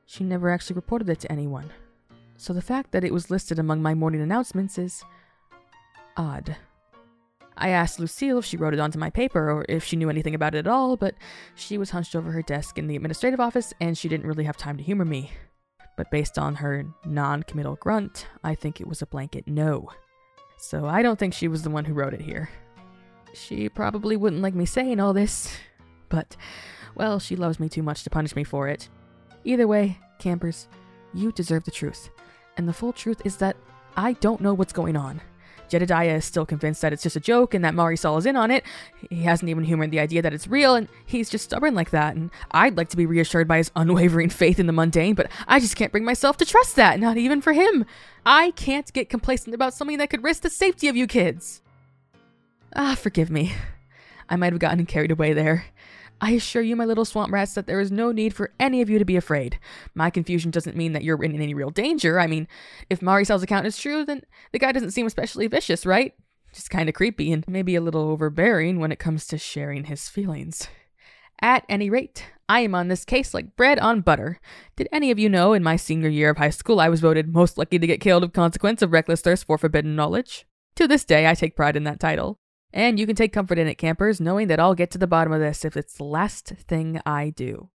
she 0.07 0.25
never 0.25 0.51
actually 0.51 0.77
reported 0.77 1.09
it 1.09 1.21
to 1.21 1.33
anyone. 1.33 1.71
So 2.37 2.53
the 2.53 2.63
fact 2.63 2.93
that 2.93 3.05
it 3.05 3.13
was 3.13 3.31
listed 3.31 3.59
among 3.59 3.83
my 3.83 3.95
morning 3.95 4.21
announcements 4.21 4.79
is 4.79 5.03
odd. 6.17 6.57
I 7.57 7.69
asked 7.69 8.01
Lucille 8.01 8.39
if 8.39 8.45
she 8.45 8.57
wrote 8.57 8.75
it 8.75 8.81
onto 8.81 8.99
my 8.99 9.11
paper 9.11 9.51
or 9.51 9.65
if 9.69 9.85
she 9.85 9.97
knew 9.97 10.11
anything 10.11 10.35
about 10.35 10.55
it 10.55 10.59
at 10.59 10.67
all, 10.67 10.97
but 10.97 11.15
she 11.55 11.79
was 11.79 11.91
hunched 11.91 12.17
over 12.17 12.33
her 12.33 12.43
desk 12.43 12.79
in 12.79 12.89
the 12.89 12.97
administrative 12.97 13.41
office 13.41 13.73
and 13.81 13.97
she 13.97 14.09
didn't 14.09 14.27
really 14.27 14.45
have 14.45 14.57
time 14.57 14.77
to 14.77 14.83
humor 14.83 15.05
me. 15.05 15.31
But 15.97 16.11
based 16.11 16.39
on 16.39 16.57
her 16.57 16.85
non 17.05 17.45
committal 17.45 17.77
grunt, 17.77 18.27
I 18.43 18.57
think 18.57 18.81
it 18.81 18.89
was 18.89 19.01
a 19.01 19.07
blanket 19.07 19.47
no. 19.47 19.91
So 20.57 20.87
I 20.87 21.03
don't 21.03 21.19
think 21.19 21.35
she 21.35 21.49
was 21.49 21.63
the 21.63 21.71
one 21.71 21.85
who 21.85 21.95
wrote 21.95 22.15
it 22.15 22.21
here. 22.21 22.51
She 23.35 23.69
probably 23.69 24.17
wouldn't 24.17 24.43
like 24.43 24.55
me 24.55 24.65
saying 24.65 25.01
all 25.01 25.13
this, 25.13 25.55
but, 26.09 26.37
well, 26.95 27.19
she 27.19 27.37
loves 27.37 27.59
me 27.59 27.69
too 27.69 27.83
much 27.83 28.05
to 28.05 28.11
punish 28.11 28.37
me 28.37 28.45
for 28.45 28.69
it. 28.69 28.89
Either 29.45 29.67
way, 29.67 29.99
campers, 30.19 30.69
you 31.13 31.33
deserve 31.33 31.65
the 31.65 31.71
truth. 31.71 32.11
And 32.57 32.69
the 32.69 32.73
full 32.73 32.93
truth 32.93 33.21
is 33.25 33.37
that 33.39 33.57
I 33.97 34.15
don't 34.15 34.41
know 34.41 34.55
what's 34.55 34.73
going 34.73 34.97
on. 34.97 35.21
Jedediah 35.75 36.15
is 36.15 36.25
still 36.25 36.47
convinced 36.47 36.83
that 36.83 36.93
it's 36.93 37.03
just 37.03 37.17
a 37.17 37.21
joke 37.21 37.53
and 37.53 37.65
that 37.65 37.75
Marisol 37.75 38.17
is 38.17 38.27
in 38.27 38.37
on 38.37 38.53
it. 38.53 38.63
He 39.11 39.25
hasn't 39.25 39.49
even 39.49 39.65
humored 39.65 39.91
the 39.91 39.99
idea 39.99 40.23
that 40.23 40.33
it's 40.33 40.47
real, 40.47 40.77
and 40.77 40.87
he's 41.05 41.29
just 41.29 41.45
stubborn 41.45 41.75
like 41.75 41.91
that. 41.91 42.15
And 42.15 42.31
I'd 42.53 42.77
like 42.77 42.91
to 42.91 42.97
be 42.97 43.07
reassured 43.07 43.49
by 43.49 43.57
his 43.57 43.73
unwavering 43.75 44.31
faith 44.31 44.61
in 44.61 44.69
the 44.69 44.73
mundane, 44.73 45.17
but 45.17 45.29
I 45.49 45.59
just 45.59 45.75
can't 45.75 45.91
bring 45.91 46.05
myself 46.05 46.37
to 46.37 46.45
trust 46.45 46.77
that, 46.77 47.01
not 47.01 47.17
even 47.17 47.41
for 47.41 47.53
him. 47.53 47.85
I 48.25 48.53
can't 48.53 48.93
get 48.93 49.09
complacent 49.09 49.53
about 49.53 49.75
something 49.75 49.99
that 49.99 50.11
could 50.11 50.23
risk 50.23 50.43
the 50.43 50.51
safety 50.51 50.87
of 50.87 50.97
you 50.97 51.09
kids. 51.09 51.61
Ah, 52.77 52.95
forgive 52.95 53.31
me. 53.31 53.53
I 54.31 54.37
might 54.37 54.53
have 54.53 54.61
gotten 54.61 54.87
carried 54.87 55.11
away 55.11 55.33
there. 55.33 55.67
I 56.21 56.33
assure 56.33 56.63
you, 56.63 56.77
my 56.77 56.85
little 56.85 57.05
swamp 57.05 57.33
rats, 57.33 57.55
that 57.55 57.67
there 57.67 57.81
is 57.81 57.93
no 57.93 58.13
need 58.13 58.35
for 58.35 58.53
any 58.59 58.81
of 58.81 58.89
you 58.89 58.99
to 58.99 59.05
be 59.05 59.17
afraid. 59.17 59.59
My 59.95 60.11
confusion 60.11 60.51
doesn't 60.51 60.77
mean 60.77 60.93
that 60.93 61.05
you're 61.05 61.23
in 61.23 61.41
any 61.41 61.55
real 61.55 61.71
danger. 61.71 62.19
I 62.19 62.27
mean, 62.27 62.49
if 62.89 63.01
Marisol's 63.01 63.43
account 63.43 63.67
is 63.67 63.77
true, 63.77 64.05
then 64.05 64.23
the 64.53 64.59
guy 64.59 64.73
doesn't 64.73 64.93
seem 64.93 65.07
especially 65.07 65.47
vicious, 65.47 65.85
right? 65.85 66.15
Just 66.53 66.71
kind 66.71 66.89
of 66.89 66.95
creepy 66.95 67.33
and 67.33 67.47
maybe 67.49 67.75
a 67.75 67.81
little 67.81 68.09
overbearing 68.09 68.79
when 68.79 68.93
it 68.93 68.99
comes 68.99 69.27
to 69.27 69.39
sharing 69.39 69.85
his 69.85 70.09
feelings. 70.09 70.69
At 71.41 71.65
any 71.69 71.91
rate, 71.91 72.25
I 72.49 72.61
am 72.61 72.75
on 72.75 72.89
this 72.89 73.05
case 73.05 73.35
like 73.35 73.57
bread 73.57 73.79
on 73.79 74.01
butter. 74.01 74.41
Did 74.77 74.89
any 74.93 75.11
of 75.11 75.19
you 75.19 75.29
know 75.29 75.53
in 75.53 75.63
my 75.63 75.77
senior 75.77 76.09
year 76.09 76.31
of 76.31 76.39
high 76.39 76.51
school 76.51 76.81
I 76.81 76.89
was 76.89 77.01
voted 77.01 77.35
most 77.35 77.59
lucky 77.59 77.79
to 77.79 77.87
get 77.87 78.01
killed 78.01 78.23
of 78.23 78.33
consequence 78.33 78.83
of 78.83 78.93
reckless 78.93 79.21
thirst 79.21 79.47
for 79.47 79.59
forbidden 79.59 79.97
knowledge? 79.97 80.47
To 80.77 80.87
this 80.87 81.05
day, 81.05 81.27
I 81.27 81.35
take 81.35 81.57
pride 81.57 81.77
in 81.77 81.85
that 81.85 82.01
title. 82.01 82.39
And 82.75 82.99
you 82.99 83.07
can 83.07 83.15
take 83.15 83.33
comfort 83.33 83.57
in 83.57 83.69
it, 83.69 83.77
campers, 83.77 84.21
knowing 84.21 84.49
that 84.49 84.59
I'll 84.59 84.75
get 84.75 84.91
to 84.91 84.99
the 84.99 85.07
bottom 85.07 85.33
of 85.33 85.39
this 85.39 85.65
if 85.65 85.77
it's 85.77 85.95
the 85.95 86.03
last 86.03 86.49
thing 86.49 87.01
I 87.07 87.31
do. 87.31 87.71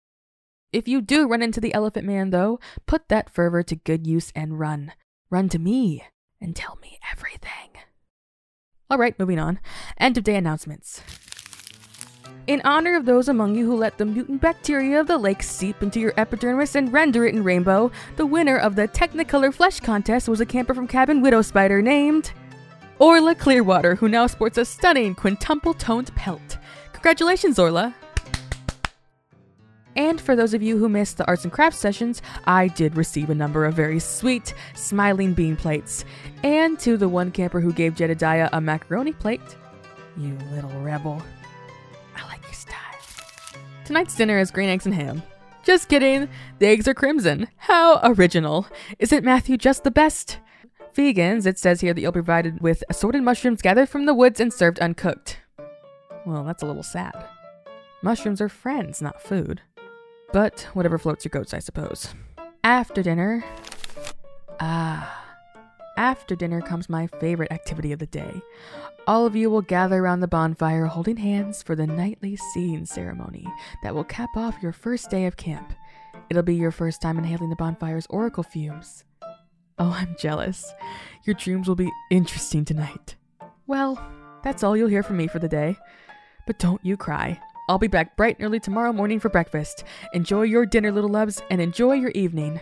If 0.74 0.90
you 0.90 1.02
do 1.02 1.26
run 1.26 1.42
into 1.42 1.62
the 1.62 1.74
Elephant 1.74 2.06
Man, 2.06 2.32
though, 2.32 2.60
put 2.86 3.08
that 3.08 3.30
fervor 3.30 3.64
to 3.64 3.78
good 3.78 4.06
use 4.06 4.34
and 4.36 4.60
run. 4.60 4.92
Run 5.30 5.48
to 5.50 5.58
me 5.58 6.04
and 6.42 6.54
tell 6.54 6.78
me 6.82 7.00
everything. 7.14 7.70
All 8.90 8.98
right, 8.98 9.18
moving 9.18 9.40
on. 9.40 9.62
End 9.98 10.18
of 10.18 10.26
day 10.26 10.36
announcements. 10.36 11.02
In 12.46 12.62
honor 12.66 12.98
of 12.98 13.06
those 13.06 13.30
among 13.30 13.56
you 13.56 13.66
who 13.66 13.78
let 13.78 13.98
the 13.98 14.06
mutant 14.06 14.42
bacteria 14.42 15.00
of 15.00 15.08
the 15.08 15.18
lake 15.18 15.44
seep 15.44 15.82
into 15.82 16.02
your 16.02 16.14
epidermis 16.18 16.76
and 16.76 16.92
render 16.92 17.26
it 17.26 17.36
in 17.36 17.44
rainbow, 17.44 17.90
the 18.18 18.26
winner 18.26 18.58
of 18.58 18.76
the 18.76 18.88
Technicolor 18.88 19.54
Flesh 19.54 19.80
Contest 19.80 20.28
was 20.28 20.42
a 20.42 20.46
camper 20.46 20.74
from 20.74 20.88
Cabin 20.88 21.22
Widow 21.22 21.42
Spider 21.42 21.82
named 21.82 22.34
Orla 23.00 23.34
Clearwater, 23.34 23.96
who 23.96 24.10
now 24.10 24.28
sports 24.28 24.58
a 24.58 24.66
stunning 24.66 25.16
quintuple 25.16 25.74
toned 25.74 26.14
pelt. 26.16 26.58
Congratulations, 26.92 27.58
Orla! 27.58 27.96
And 29.96 30.20
for 30.20 30.36
those 30.36 30.54
of 30.54 30.62
you 30.62 30.78
who 30.78 30.90
missed 30.90 31.18
the 31.18 31.26
arts 31.26 31.46
and 31.46 31.52
crafts 31.52 31.80
sessions, 31.80 32.22
I 32.46 32.68
did 32.68 32.98
receive 32.98 33.30
a 33.30 33.36
number 33.36 33.64
of 33.64 33.74
very 33.74 34.00
sweet, 34.00 34.54
smiling 34.76 35.34
bean 35.34 35.56
plates. 35.56 36.04
And 36.44 36.78
to 36.80 36.98
the 36.98 37.08
one 37.08 37.32
camper 37.32 37.62
who 37.62 37.72
gave 37.72 37.96
Jedediah 37.96 38.50
a 38.52 38.60
macaroni 38.60 39.14
plate, 39.14 39.42
you 40.18 40.38
little 40.52 40.70
rebel. 40.82 41.24
I 42.18 42.28
like 42.28 42.44
your 42.44 42.54
style. 42.54 42.76
Tonight's 43.86 44.16
dinner 44.16 44.40
is 44.40 44.52
green 44.52 44.70
eggs 44.70 44.86
and 44.86 44.96
ham. 44.96 45.24
Just 45.64 45.88
kidding, 45.88 46.28
the 46.60 46.68
eggs 46.68 46.88
are 46.88 46.94
crimson. 46.94 47.48
How 47.56 48.02
original. 48.04 48.68
Isn't 49.00 49.24
Matthew 49.24 49.56
just 49.56 49.86
the 49.86 49.92
best? 49.92 50.40
Vegans, 51.00 51.46
it 51.46 51.58
says 51.58 51.80
here 51.80 51.94
that 51.94 52.02
you'll 52.02 52.12
be 52.12 52.18
provided 52.18 52.60
with 52.60 52.84
assorted 52.90 53.24
mushrooms 53.24 53.62
gathered 53.62 53.88
from 53.88 54.06
the 54.06 54.14
woods 54.14 54.42
and 54.42 54.52
served 54.52 54.80
uncooked. 54.80 55.40
Well, 56.26 56.44
that's 56.44 56.62
a 56.62 56.66
little 56.66 56.84
sad. 56.84 57.16
Mushrooms 58.02 58.42
are 58.42 58.50
friends, 58.50 59.02
not 59.02 59.22
food. 59.22 59.62
But 60.34 60.68
whatever 60.74 60.98
floats 60.98 61.24
your 61.24 61.30
goats, 61.30 61.54
I 61.54 61.60
suppose. 61.60 62.14
After 62.66 63.02
dinner. 63.02 63.46
Ah. 64.60 65.26
After 65.96 66.36
dinner 66.36 66.60
comes 66.60 66.90
my 66.90 67.08
favorite 67.08 67.54
activity 67.54 67.94
of 67.94 68.00
the 68.00 68.06
day. 68.06 68.42
All 69.08 69.26
of 69.26 69.38
you 69.38 69.50
will 69.50 69.62
gather 69.62 70.04
around 70.04 70.20
the 70.20 70.28
bonfire 70.28 70.88
holding 70.88 71.16
hands 71.16 71.64
for 71.64 71.78
the 71.78 71.88
nightly 71.88 72.36
seeing 72.54 72.86
ceremony 72.86 73.48
that 73.84 73.96
will 73.96 74.04
cap 74.04 74.36
off 74.36 74.62
your 74.62 74.74
first 74.74 75.10
day 75.10 75.28
of 75.28 75.38
camp. 75.38 75.72
It'll 76.30 76.44
be 76.44 76.56
your 76.56 76.72
first 76.72 77.02
time 77.02 77.18
inhaling 77.18 77.52
the 77.52 77.56
bonfire's 77.56 78.06
oracle 78.10 78.44
fumes. 78.44 79.06
Oh, 79.80 79.96
I'm 79.98 80.16
jealous. 80.20 80.74
Your 81.24 81.36
dreams 81.36 81.68
will 81.68 81.76
be 81.76 81.92
interesting 82.12 82.66
tonight. 82.66 83.16
Well, 83.66 84.02
that's 84.44 84.64
all 84.64 84.76
you'll 84.76 84.90
hear 84.90 85.04
from 85.04 85.18
me 85.18 85.28
for 85.28 85.40
the 85.40 85.48
day. 85.48 85.78
But 86.46 86.60
don't 86.60 86.84
you 86.84 86.98
cry. 86.98 87.40
I'll 87.70 87.78
be 87.78 87.88
back 87.88 88.18
bright 88.18 88.38
and 88.40 88.46
early 88.46 88.60
tomorrow 88.60 88.92
morning 88.92 89.20
for 89.20 89.30
breakfast. 89.30 89.84
Enjoy 90.14 90.42
your 90.42 90.66
dinner, 90.66 90.92
little 90.92 91.10
loves, 91.10 91.42
and 91.50 91.62
enjoy 91.62 91.94
your 91.94 92.10
evening. 92.12 92.60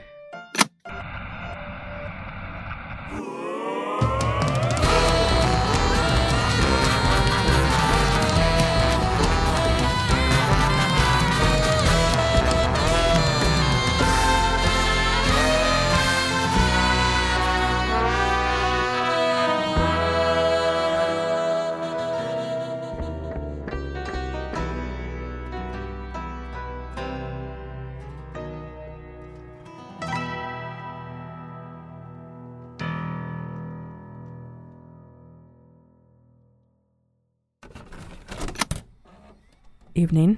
Evening. 39.97 40.37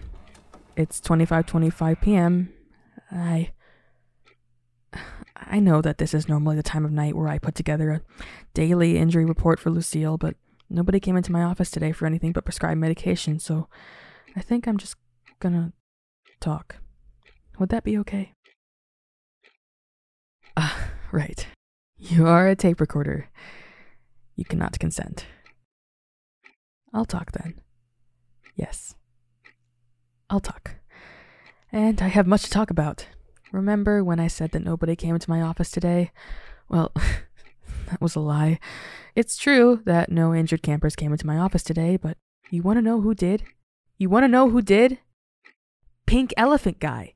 It's 0.76 1.02
25:25 1.02 2.02
p.m. 2.02 2.54
I 3.12 3.52
I 5.36 5.60
know 5.60 5.82
that 5.82 5.98
this 5.98 6.14
is 6.14 6.28
normally 6.28 6.56
the 6.56 6.64
time 6.64 6.86
of 6.86 6.92
night 6.92 7.16
where 7.16 7.28
I 7.28 7.38
put 7.38 7.56
together 7.56 7.92
a 7.92 8.02
daily 8.54 8.98
injury 8.98 9.26
report 9.26 9.60
for 9.60 9.70
Lucille, 9.70 10.18
but 10.18 10.36
nobody 10.70 11.00
came 11.00 11.18
into 11.18 11.32
my 11.32 11.44
office 11.44 11.72
today 11.72 11.92
for 11.92 12.06
anything 12.06 12.32
but 12.32 12.46
prescribed 12.46 12.80
medication, 12.80 13.40
so 13.40 13.68
I 14.36 14.42
think 14.42 14.68
I'm 14.68 14.78
just 14.78 14.96
gonna 15.40 15.74
talk. 16.40 16.78
Would 17.58 17.70
that 17.70 17.84
be 17.84 17.98
okay? 18.00 18.34
Ah, 20.56 20.90
right. 21.12 21.48
You 21.98 22.28
are 22.28 22.48
a 22.48 22.56
tape 22.56 22.80
recorder. 22.80 23.30
You 24.36 24.46
cannot 24.46 24.80
consent. 24.80 25.26
I'll 26.94 27.06
talk 27.06 27.34
then. 27.34 27.60
Yes. 28.56 28.96
I'll 30.30 30.40
talk. 30.40 30.76
And 31.72 32.02
I 32.02 32.08
have 32.08 32.28
much 32.28 32.44
to 32.44 32.50
talk 32.50 32.70
about. 32.70 33.08
Remember 33.52 34.04
when 34.04 34.20
I 34.20 34.28
said 34.28 34.52
that 34.52 34.64
nobody 34.64 34.96
came 34.96 35.16
into 35.16 35.30
my 35.30 35.42
office 35.42 35.72
today? 35.72 36.12
Well, 36.68 36.92
that 37.88 38.02
was 38.02 38.16
a 38.16 38.20
lie. 38.20 38.60
It's 39.16 39.38
true 39.38 39.82
that 39.86 40.12
no 40.12 40.34
injured 40.34 40.62
campers 40.62 40.96
came 40.96 41.12
into 41.12 41.28
my 41.28 41.38
office 41.38 41.64
today, 41.64 41.98
but 41.98 42.18
you 42.50 42.62
want 42.62 42.78
to 42.78 42.82
know 42.82 43.02
who 43.02 43.16
did? 43.16 43.44
You 43.98 44.10
want 44.10 44.24
to 44.24 44.28
know 44.28 44.50
who 44.50 44.62
did? 44.62 45.00
Pink 46.06 46.34
Elephant 46.38 46.80
Guy. 46.80 47.14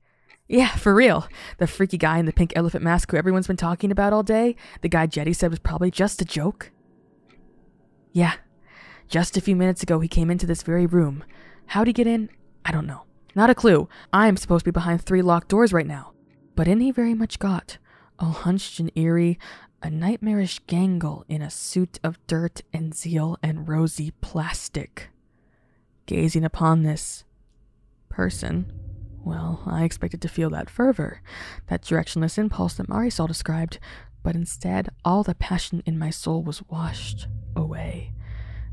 Yeah, 0.47 0.75
for 0.75 0.93
real. 0.93 1.27
The 1.57 1.67
freaky 1.67 1.97
guy 1.97 2.17
in 2.17 2.25
the 2.25 2.33
pink 2.33 2.53
elephant 2.55 2.83
mask 2.83 3.09
who 3.09 3.17
everyone's 3.17 3.47
been 3.47 3.57
talking 3.57 3.91
about 3.91 4.13
all 4.13 4.23
day. 4.23 4.55
The 4.81 4.89
guy 4.89 5.07
Jetty 5.07 5.33
said 5.33 5.49
was 5.49 5.59
probably 5.59 5.89
just 5.89 6.21
a 6.21 6.25
joke. 6.25 6.71
Yeah. 8.11 8.33
Just 9.07 9.37
a 9.37 9.41
few 9.41 9.55
minutes 9.55 9.81
ago, 9.81 9.99
he 9.99 10.07
came 10.07 10.29
into 10.29 10.45
this 10.45 10.61
very 10.61 10.85
room. 10.85 11.23
How'd 11.67 11.87
he 11.87 11.93
get 11.93 12.07
in? 12.07 12.29
I 12.65 12.71
don't 12.71 12.87
know. 12.87 13.03
Not 13.35 13.49
a 13.49 13.55
clue. 13.55 13.89
I 14.11 14.27
am 14.27 14.37
supposed 14.37 14.65
to 14.65 14.71
be 14.71 14.75
behind 14.75 15.01
three 15.01 15.21
locked 15.21 15.49
doors 15.49 15.73
right 15.73 15.87
now. 15.87 16.13
But 16.55 16.67
in 16.67 16.81
he 16.81 16.91
very 16.91 17.13
much 17.13 17.39
got, 17.39 17.77
all 18.19 18.31
hunched 18.31 18.79
and 18.79 18.91
eerie, 18.95 19.39
a 19.81 19.89
nightmarish 19.89 20.61
gangle 20.67 21.23
in 21.27 21.41
a 21.41 21.49
suit 21.49 21.99
of 22.03 22.25
dirt 22.27 22.61
and 22.71 22.95
zeal 22.95 23.37
and 23.41 23.67
rosy 23.67 24.11
plastic. 24.21 25.09
Gazing 26.05 26.45
upon 26.45 26.83
this 26.83 27.23
person, 28.09 28.71
well, 29.23 29.63
I 29.65 29.83
expected 29.83 30.21
to 30.21 30.27
feel 30.27 30.49
that 30.51 30.69
fervor, 30.69 31.21
that 31.67 31.81
directionless 31.81 32.37
impulse 32.37 32.75
that 32.75 32.89
Marisol 32.89 33.27
described, 33.27 33.79
but 34.21 34.35
instead 34.35 34.89
all 35.03 35.23
the 35.23 35.35
passion 35.35 35.81
in 35.85 35.97
my 35.97 36.09
soul 36.09 36.43
was 36.43 36.61
washed 36.69 37.27
away. 37.55 38.13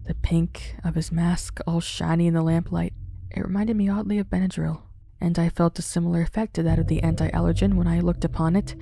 The 0.07 0.15
pink 0.15 0.77
of 0.85 0.97
his 0.97 1.11
mask 1.11 1.61
all 1.67 1.81
shiny 1.81 2.27
in 2.27 2.35
the 2.35 2.43
lamplight. 2.43 2.93
It 3.31 3.45
reminded 3.45 3.77
me 3.77 3.89
oddly 3.89 4.19
of 4.19 4.29
Benadryl, 4.29 4.83
and 5.21 5.39
I 5.39 5.49
felt 5.49 5.79
a 5.79 5.83
similar 5.83 6.23
effect 6.23 6.55
to 6.55 6.63
that 6.65 6.79
of 6.79 6.89
the 6.89 7.03
anti 7.03 7.31
allergen 7.31 7.75
when 7.75 7.87
I 7.87 8.01
looked 8.01 8.25
upon 8.25 8.57
it. 8.57 8.75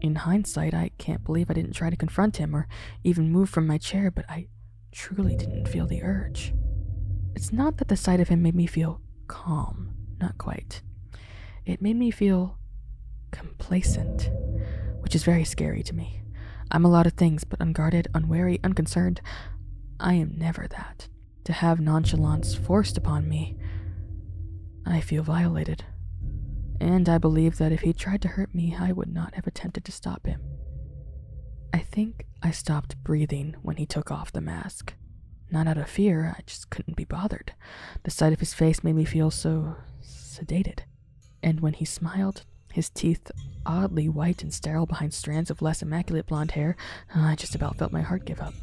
In 0.00 0.14
hindsight, 0.14 0.74
I 0.74 0.90
can't 0.98 1.24
believe 1.24 1.50
I 1.50 1.54
didn't 1.54 1.72
try 1.72 1.90
to 1.90 1.96
confront 1.96 2.36
him 2.36 2.54
or 2.54 2.68
even 3.04 3.32
move 3.32 3.50
from 3.50 3.66
my 3.66 3.78
chair, 3.78 4.10
but 4.10 4.28
I 4.28 4.48
truly 4.92 5.36
didn't 5.36 5.68
feel 5.68 5.86
the 5.86 6.02
urge. 6.02 6.54
It's 7.34 7.52
not 7.52 7.76
that 7.78 7.88
the 7.88 7.96
sight 7.96 8.20
of 8.20 8.28
him 8.28 8.42
made 8.42 8.54
me 8.54 8.66
feel 8.66 9.00
calm, 9.26 9.94
not 10.20 10.38
quite. 10.38 10.82
It 11.64 11.82
made 11.82 11.96
me 11.96 12.10
feel 12.10 12.58
complacent, 13.30 14.30
which 15.00 15.14
is 15.14 15.24
very 15.24 15.44
scary 15.44 15.82
to 15.82 15.94
me. 15.94 16.22
I'm 16.70 16.84
a 16.84 16.90
lot 16.90 17.06
of 17.06 17.12
things, 17.12 17.44
but 17.44 17.60
unguarded, 17.60 18.08
unwary, 18.14 18.60
unconcerned. 18.64 19.20
I 20.00 20.14
am 20.14 20.36
never 20.36 20.66
that. 20.68 21.08
To 21.44 21.52
have 21.52 21.80
nonchalance 21.80 22.54
forced 22.54 22.96
upon 22.96 23.28
me, 23.28 23.56
I 24.86 25.00
feel 25.00 25.22
violated. 25.22 25.84
And 26.80 27.08
I 27.08 27.18
believe 27.18 27.58
that 27.58 27.72
if 27.72 27.80
he 27.80 27.92
tried 27.92 28.22
to 28.22 28.28
hurt 28.28 28.54
me, 28.54 28.76
I 28.78 28.92
would 28.92 29.12
not 29.12 29.34
have 29.34 29.46
attempted 29.46 29.84
to 29.86 29.92
stop 29.92 30.26
him. 30.26 30.40
I 31.74 31.78
think 31.78 32.24
I 32.42 32.52
stopped 32.52 33.02
breathing 33.02 33.56
when 33.62 33.76
he 33.76 33.86
took 33.86 34.10
off 34.10 34.32
the 34.32 34.40
mask. 34.40 34.94
Not 35.50 35.66
out 35.66 35.78
of 35.78 35.88
fear, 35.88 36.34
I 36.38 36.42
just 36.46 36.70
couldn't 36.70 36.96
be 36.96 37.04
bothered. 37.04 37.54
The 38.04 38.10
sight 38.10 38.32
of 38.32 38.40
his 38.40 38.54
face 38.54 38.84
made 38.84 38.94
me 38.94 39.04
feel 39.04 39.30
so 39.30 39.76
sedated. 40.02 40.80
And 41.42 41.60
when 41.60 41.72
he 41.72 41.84
smiled, 41.84 42.44
his 42.72 42.90
teeth 42.90 43.30
oddly 43.64 44.08
white 44.08 44.42
and 44.42 44.52
sterile 44.52 44.86
behind 44.86 45.14
strands 45.14 45.50
of 45.50 45.62
less 45.62 45.82
immaculate 45.82 46.26
blonde 46.26 46.52
hair, 46.52 46.76
I 47.14 47.34
just 47.34 47.54
about 47.54 47.76
felt 47.76 47.92
my 47.92 48.02
heart 48.02 48.24
give 48.24 48.40
up. 48.40 48.54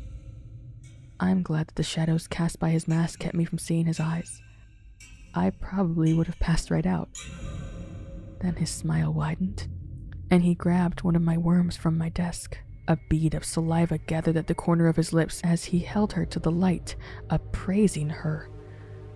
I'm 1.19 1.41
glad 1.41 1.67
that 1.67 1.75
the 1.75 1.83
shadows 1.83 2.27
cast 2.27 2.59
by 2.59 2.69
his 2.69 2.87
mask 2.87 3.19
kept 3.19 3.35
me 3.35 3.45
from 3.45 3.57
seeing 3.57 3.85
his 3.85 3.99
eyes. 3.99 4.41
I 5.33 5.49
probably 5.49 6.13
would 6.13 6.27
have 6.27 6.39
passed 6.39 6.69
right 6.69 6.85
out. 6.85 7.09
Then 8.39 8.55
his 8.55 8.69
smile 8.69 9.11
widened, 9.11 9.67
and 10.29 10.43
he 10.43 10.53
grabbed 10.53 11.03
one 11.03 11.15
of 11.15 11.21
my 11.21 11.37
worms 11.37 11.75
from 11.75 11.97
my 11.97 12.09
desk. 12.09 12.57
A 12.87 12.97
bead 13.09 13.33
of 13.33 13.45
saliva 13.45 13.97
gathered 13.97 14.35
at 14.35 14.47
the 14.47 14.55
corner 14.55 14.87
of 14.87 14.97
his 14.97 15.13
lips 15.13 15.41
as 15.43 15.65
he 15.65 15.79
held 15.79 16.13
her 16.13 16.25
to 16.25 16.39
the 16.39 16.51
light, 16.51 16.95
appraising 17.29 18.09
her. 18.09 18.49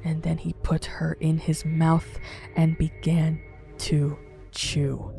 And 0.04 0.24
then 0.24 0.38
he 0.38 0.54
put 0.64 0.86
her 0.86 1.14
in 1.20 1.38
his 1.38 1.66
mouth 1.66 2.18
and 2.56 2.78
began 2.78 3.42
to 3.80 4.18
chew. 4.52 5.14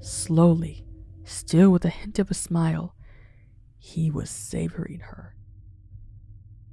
Slowly, 0.00 0.84
still 1.24 1.70
with 1.70 1.84
a 1.84 1.90
hint 1.90 2.18
of 2.18 2.30
a 2.30 2.34
smile, 2.34 2.94
he 3.78 4.10
was 4.10 4.28
savoring 4.28 5.00
her. 5.00 5.34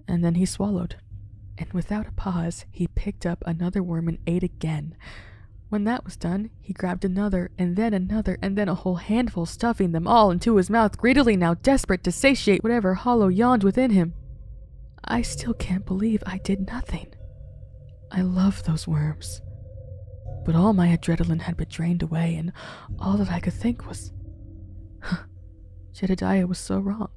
And 0.07 0.23
then 0.23 0.35
he 0.35 0.45
swallowed, 0.45 0.97
and 1.57 1.71
without 1.73 2.07
a 2.07 2.11
pause, 2.11 2.65
he 2.71 2.87
picked 2.87 3.25
up 3.25 3.43
another 3.45 3.81
worm 3.81 4.07
and 4.07 4.19
ate 4.27 4.43
again. 4.43 4.95
When 5.69 5.83
that 5.85 6.05
was 6.05 6.15
done, 6.15 6.51
he 6.61 6.73
grabbed 6.73 7.03
another, 7.03 7.51
and 7.57 7.75
then 7.75 7.93
another, 7.93 8.37
and 8.41 8.57
then 8.57 8.69
a 8.69 8.75
whole 8.75 8.95
handful, 8.95 9.45
stuffing 9.45 9.91
them 9.91 10.07
all 10.07 10.31
into 10.31 10.57
his 10.57 10.69
mouth, 10.69 10.97
greedily 10.97 11.35
now 11.35 11.55
desperate 11.55 12.03
to 12.03 12.11
satiate 12.11 12.63
whatever 12.63 12.93
hollow 12.93 13.27
yawned 13.27 13.63
within 13.63 13.91
him. 13.91 14.13
I 15.03 15.21
still 15.21 15.53
can't 15.53 15.85
believe 15.85 16.23
I 16.25 16.37
did 16.37 16.67
nothing. 16.67 17.13
I 18.11 18.21
love 18.21 18.63
those 18.63 18.87
worms. 18.87 19.41
But 20.45 20.55
all 20.55 20.73
my 20.73 20.95
adrenaline 20.95 21.41
had 21.41 21.57
been 21.57 21.67
drained 21.69 22.03
away, 22.03 22.35
and 22.35 22.53
all 22.99 23.17
that 23.17 23.31
I 23.31 23.39
could 23.39 23.53
think 23.53 23.87
was, 23.87 24.13
huh, 25.01 25.23
Jedediah 25.93 26.47
was 26.47 26.59
so 26.59 26.79
wrong. 26.79 27.09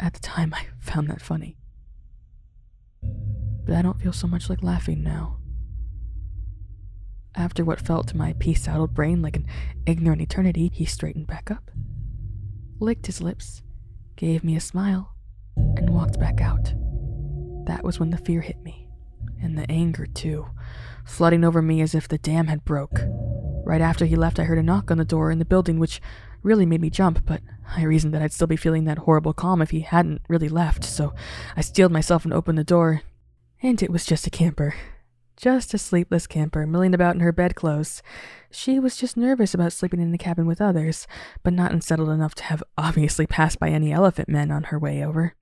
At 0.00 0.14
the 0.14 0.20
time, 0.20 0.52
I 0.52 0.66
found 0.80 1.08
that 1.08 1.22
funny. 1.22 1.56
But 3.64 3.76
I 3.76 3.82
don't 3.82 4.00
feel 4.00 4.12
so 4.12 4.26
much 4.26 4.50
like 4.50 4.62
laughing 4.62 5.02
now. 5.02 5.38
After 7.36 7.64
what 7.64 7.80
felt 7.80 8.08
to 8.08 8.16
my 8.16 8.34
peace 8.34 8.68
addled 8.68 8.94
brain 8.94 9.20
like 9.20 9.36
an 9.36 9.46
ignorant 9.86 10.22
eternity, 10.22 10.70
he 10.72 10.84
straightened 10.84 11.26
back 11.26 11.50
up, 11.50 11.70
licked 12.78 13.06
his 13.06 13.20
lips, 13.20 13.62
gave 14.16 14.44
me 14.44 14.54
a 14.54 14.60
smile, 14.60 15.14
and 15.56 15.90
walked 15.90 16.20
back 16.20 16.40
out. 16.40 16.72
That 17.66 17.82
was 17.82 17.98
when 17.98 18.10
the 18.10 18.18
fear 18.18 18.40
hit 18.40 18.62
me, 18.62 18.88
and 19.42 19.58
the 19.58 19.68
anger 19.70 20.06
too, 20.06 20.46
flooding 21.04 21.42
over 21.42 21.60
me 21.60 21.80
as 21.80 21.94
if 21.94 22.06
the 22.06 22.18
dam 22.18 22.46
had 22.46 22.64
broke. 22.64 23.00
Right 23.64 23.80
after 23.80 24.04
he 24.04 24.14
left, 24.14 24.38
I 24.38 24.44
heard 24.44 24.58
a 24.58 24.62
knock 24.62 24.90
on 24.90 24.98
the 24.98 25.04
door 25.04 25.30
in 25.30 25.38
the 25.38 25.44
building, 25.44 25.78
which 25.80 26.00
really 26.42 26.66
made 26.66 26.82
me 26.82 26.90
jump, 26.90 27.24
but 27.26 27.40
I 27.66 27.82
reasoned 27.82 28.14
that 28.14 28.22
I'd 28.22 28.32
still 28.32 28.46
be 28.46 28.56
feeling 28.56 28.84
that 28.84 28.98
horrible 28.98 29.32
calm 29.32 29.60
if 29.60 29.70
he 29.70 29.80
hadn't 29.80 30.22
really 30.28 30.50
left, 30.50 30.84
so 30.84 31.14
I 31.56 31.62
steeled 31.62 31.90
myself 31.90 32.24
and 32.24 32.32
opened 32.32 32.58
the 32.58 32.64
door, 32.64 33.02
and 33.64 33.82
it 33.82 33.90
was 33.90 34.04
just 34.04 34.26
a 34.26 34.30
camper. 34.30 34.74
Just 35.38 35.72
a 35.72 35.78
sleepless 35.78 36.26
camper, 36.26 36.66
milling 36.66 36.92
about 36.92 37.14
in 37.14 37.22
her 37.22 37.32
bedclothes. 37.32 38.02
She 38.50 38.78
was 38.78 38.98
just 38.98 39.16
nervous 39.16 39.54
about 39.54 39.72
sleeping 39.72 40.00
in 40.00 40.12
the 40.12 40.18
cabin 40.18 40.46
with 40.46 40.60
others, 40.60 41.06
but 41.42 41.54
not 41.54 41.72
unsettled 41.72 42.10
enough 42.10 42.34
to 42.36 42.44
have 42.44 42.62
obviously 42.78 43.26
passed 43.26 43.58
by 43.58 43.70
any 43.70 43.90
elephant 43.90 44.28
men 44.28 44.50
on 44.50 44.64
her 44.64 44.78
way 44.78 45.02
over. 45.02 45.34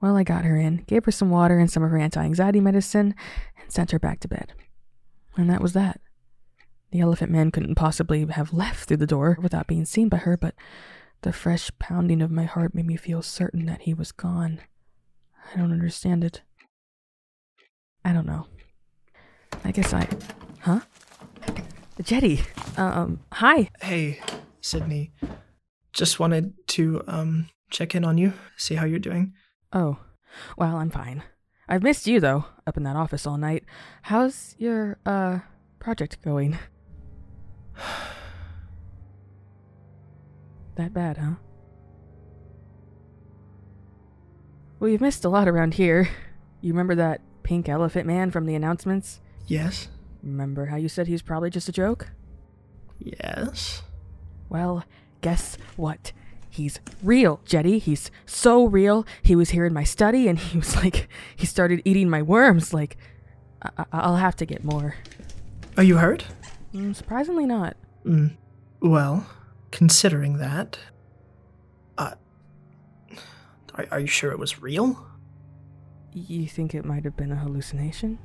Well, 0.00 0.16
I 0.16 0.24
got 0.24 0.44
her 0.44 0.56
in, 0.56 0.84
gave 0.88 1.04
her 1.04 1.12
some 1.12 1.30
water 1.30 1.60
and 1.60 1.70
some 1.70 1.84
of 1.84 1.90
her 1.90 1.98
anti 1.98 2.22
anxiety 2.22 2.60
medicine, 2.60 3.14
and 3.56 3.70
sent 3.72 3.92
her 3.92 4.00
back 4.00 4.18
to 4.20 4.28
bed. 4.28 4.52
And 5.36 5.48
that 5.48 5.62
was 5.62 5.74
that. 5.74 6.00
The 6.90 7.00
elephant 7.00 7.30
man 7.30 7.52
couldn't 7.52 7.76
possibly 7.76 8.26
have 8.26 8.52
left 8.52 8.88
through 8.88 8.96
the 8.96 9.06
door 9.06 9.38
without 9.40 9.68
being 9.68 9.84
seen 9.84 10.08
by 10.08 10.18
her, 10.18 10.36
but 10.36 10.56
the 11.22 11.32
fresh 11.32 11.70
pounding 11.78 12.20
of 12.20 12.32
my 12.32 12.44
heart 12.44 12.74
made 12.74 12.86
me 12.86 12.96
feel 12.96 13.22
certain 13.22 13.66
that 13.66 13.82
he 13.82 13.94
was 13.94 14.10
gone. 14.10 14.60
I 15.54 15.56
don't 15.56 15.72
understand 15.72 16.24
it. 16.24 16.42
I 18.08 18.12
don't 18.14 18.24
know. 18.24 18.46
I 19.64 19.70
guess 19.70 19.92
I. 19.92 20.08
Huh? 20.60 20.80
Jetty. 22.02 22.40
Um, 22.78 23.20
hi. 23.30 23.68
Hey, 23.82 24.22
Sydney. 24.62 25.12
Just 25.92 26.18
wanted 26.18 26.54
to 26.68 27.02
um 27.06 27.50
check 27.70 27.94
in 27.94 28.06
on 28.06 28.16
you, 28.16 28.32
see 28.56 28.76
how 28.76 28.86
you're 28.86 28.98
doing. 28.98 29.34
Oh, 29.74 29.98
well, 30.56 30.76
I'm 30.76 30.88
fine. 30.88 31.22
I've 31.68 31.82
missed 31.82 32.06
you, 32.06 32.18
though, 32.18 32.46
up 32.66 32.78
in 32.78 32.82
that 32.84 32.96
office 32.96 33.26
all 33.26 33.36
night. 33.36 33.64
How's 34.00 34.54
your, 34.56 34.96
uh, 35.04 35.40
project 35.78 36.22
going? 36.22 36.58
that 40.76 40.94
bad, 40.94 41.18
huh? 41.18 41.34
Well, 44.80 44.88
you've 44.88 45.02
missed 45.02 45.26
a 45.26 45.28
lot 45.28 45.46
around 45.46 45.74
here. 45.74 46.08
You 46.62 46.72
remember 46.72 46.94
that 46.94 47.20
pink 47.48 47.66
elephant 47.66 48.06
man 48.06 48.30
from 48.30 48.44
the 48.44 48.54
announcements? 48.54 49.20
Yes. 49.46 49.88
Remember 50.22 50.66
how 50.66 50.76
you 50.76 50.86
said 50.86 51.06
he's 51.06 51.22
probably 51.22 51.48
just 51.48 51.66
a 51.66 51.72
joke? 51.72 52.10
Yes. 52.98 53.82
Well, 54.50 54.84
guess 55.22 55.56
what? 55.74 56.12
He's 56.50 56.78
real, 57.02 57.40
Jetty. 57.46 57.78
He's 57.78 58.10
so 58.26 58.66
real. 58.66 59.06
He 59.22 59.34
was 59.34 59.48
here 59.50 59.64
in 59.64 59.72
my 59.72 59.82
study 59.82 60.28
and 60.28 60.38
he 60.38 60.58
was 60.58 60.76
like, 60.84 61.08
he 61.36 61.46
started 61.46 61.80
eating 61.86 62.10
my 62.10 62.20
worms. 62.20 62.74
Like, 62.74 62.98
I- 63.62 64.08
will 64.10 64.16
have 64.16 64.36
to 64.36 64.44
get 64.44 64.62
more. 64.62 64.96
Are 65.78 65.82
you 65.82 65.96
hurt? 65.96 66.26
Mm, 66.74 66.94
surprisingly 66.94 67.46
not. 67.46 67.78
Mm. 68.04 68.36
Well, 68.80 69.26
considering 69.70 70.36
that. 70.36 70.78
Uh. 71.96 72.12
Are, 73.74 73.86
are 73.92 74.00
you 74.00 74.06
sure 74.06 74.32
it 74.32 74.38
was 74.38 74.60
real? 74.60 75.07
You 76.12 76.46
think 76.46 76.74
it 76.74 76.84
might 76.84 77.04
have 77.04 77.16
been 77.16 77.32
a 77.32 77.36
hallucination? 77.36 78.18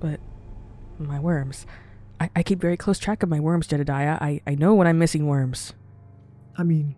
But 0.00 0.20
my 0.98 1.18
worms. 1.18 1.66
I, 2.20 2.30
I 2.36 2.42
keep 2.42 2.60
very 2.60 2.76
close 2.76 2.98
track 2.98 3.22
of 3.22 3.28
my 3.28 3.40
worms, 3.40 3.66
Jedediah. 3.66 4.18
I, 4.20 4.40
I 4.46 4.54
know 4.54 4.74
when 4.74 4.86
I'm 4.86 4.98
missing 4.98 5.26
worms. 5.26 5.72
I 6.56 6.62
mean, 6.62 6.96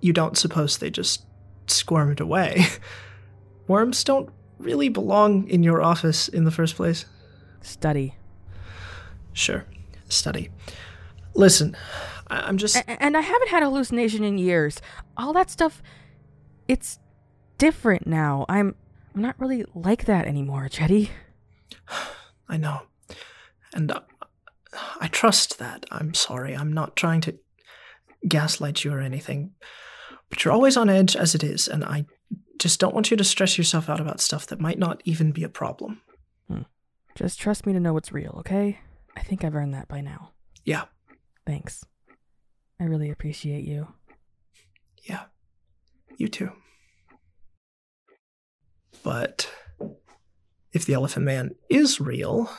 you 0.00 0.12
don't 0.12 0.36
suppose 0.36 0.78
they 0.78 0.90
just 0.90 1.24
squirmed 1.66 2.20
away. 2.20 2.66
worms 3.66 4.04
don't 4.04 4.30
really 4.58 4.88
belong 4.88 5.48
in 5.48 5.62
your 5.62 5.82
office 5.82 6.28
in 6.28 6.44
the 6.44 6.50
first 6.50 6.76
place. 6.76 7.06
Study. 7.62 8.14
Sure, 9.32 9.64
study. 10.08 10.50
Listen, 11.34 11.76
I- 12.28 12.48
am 12.48 12.56
just. 12.58 12.76
A- 12.76 13.02
and 13.02 13.16
I 13.16 13.20
haven't 13.20 13.48
had 13.48 13.62
a 13.62 13.66
hallucination 13.66 14.24
in 14.24 14.38
years. 14.38 14.80
All 15.16 15.32
that 15.32 15.50
stuff, 15.50 15.82
it's 16.68 16.98
different 17.58 18.06
now. 18.06 18.44
I'm, 18.48 18.74
I'm 19.14 19.22
not 19.22 19.38
really 19.38 19.64
like 19.74 20.04
that 20.06 20.26
anymore, 20.26 20.68
Jetty. 20.68 21.10
I 22.48 22.56
know. 22.56 22.82
And 23.74 23.90
uh, 23.90 24.00
I 25.00 25.08
trust 25.08 25.58
that. 25.58 25.86
I'm 25.90 26.14
sorry. 26.14 26.54
I'm 26.54 26.72
not 26.72 26.96
trying 26.96 27.20
to 27.22 27.38
gaslight 28.26 28.84
you 28.84 28.92
or 28.92 29.00
anything. 29.00 29.52
But 30.28 30.44
you're 30.44 30.54
always 30.54 30.76
on 30.76 30.88
edge 30.88 31.14
as 31.14 31.34
it 31.34 31.44
is, 31.44 31.68
and 31.68 31.84
I 31.84 32.06
just 32.58 32.80
don't 32.80 32.94
want 32.94 33.10
you 33.10 33.16
to 33.16 33.24
stress 33.24 33.58
yourself 33.58 33.88
out 33.88 34.00
about 34.00 34.20
stuff 34.20 34.46
that 34.48 34.60
might 34.60 34.78
not 34.78 35.00
even 35.04 35.30
be 35.30 35.44
a 35.44 35.48
problem. 35.48 36.00
Hmm. 36.48 36.62
Just 37.14 37.40
trust 37.40 37.66
me 37.66 37.72
to 37.72 37.80
know 37.80 37.92
what's 37.92 38.12
real, 38.12 38.34
okay? 38.40 38.80
I 39.16 39.22
think 39.22 39.44
I've 39.44 39.54
earned 39.54 39.74
that 39.74 39.88
by 39.88 40.00
now. 40.00 40.32
Yeah. 40.64 40.84
Thanks. 41.46 41.84
I 42.80 42.84
really 42.84 43.10
appreciate 43.10 43.64
you. 43.64 43.88
Yeah. 45.04 45.24
You 46.18 46.28
too. 46.28 46.50
But 49.06 49.48
if 50.72 50.84
the 50.84 50.94
Elephant 50.94 51.24
Man 51.24 51.54
is 51.70 52.00
real, 52.00 52.50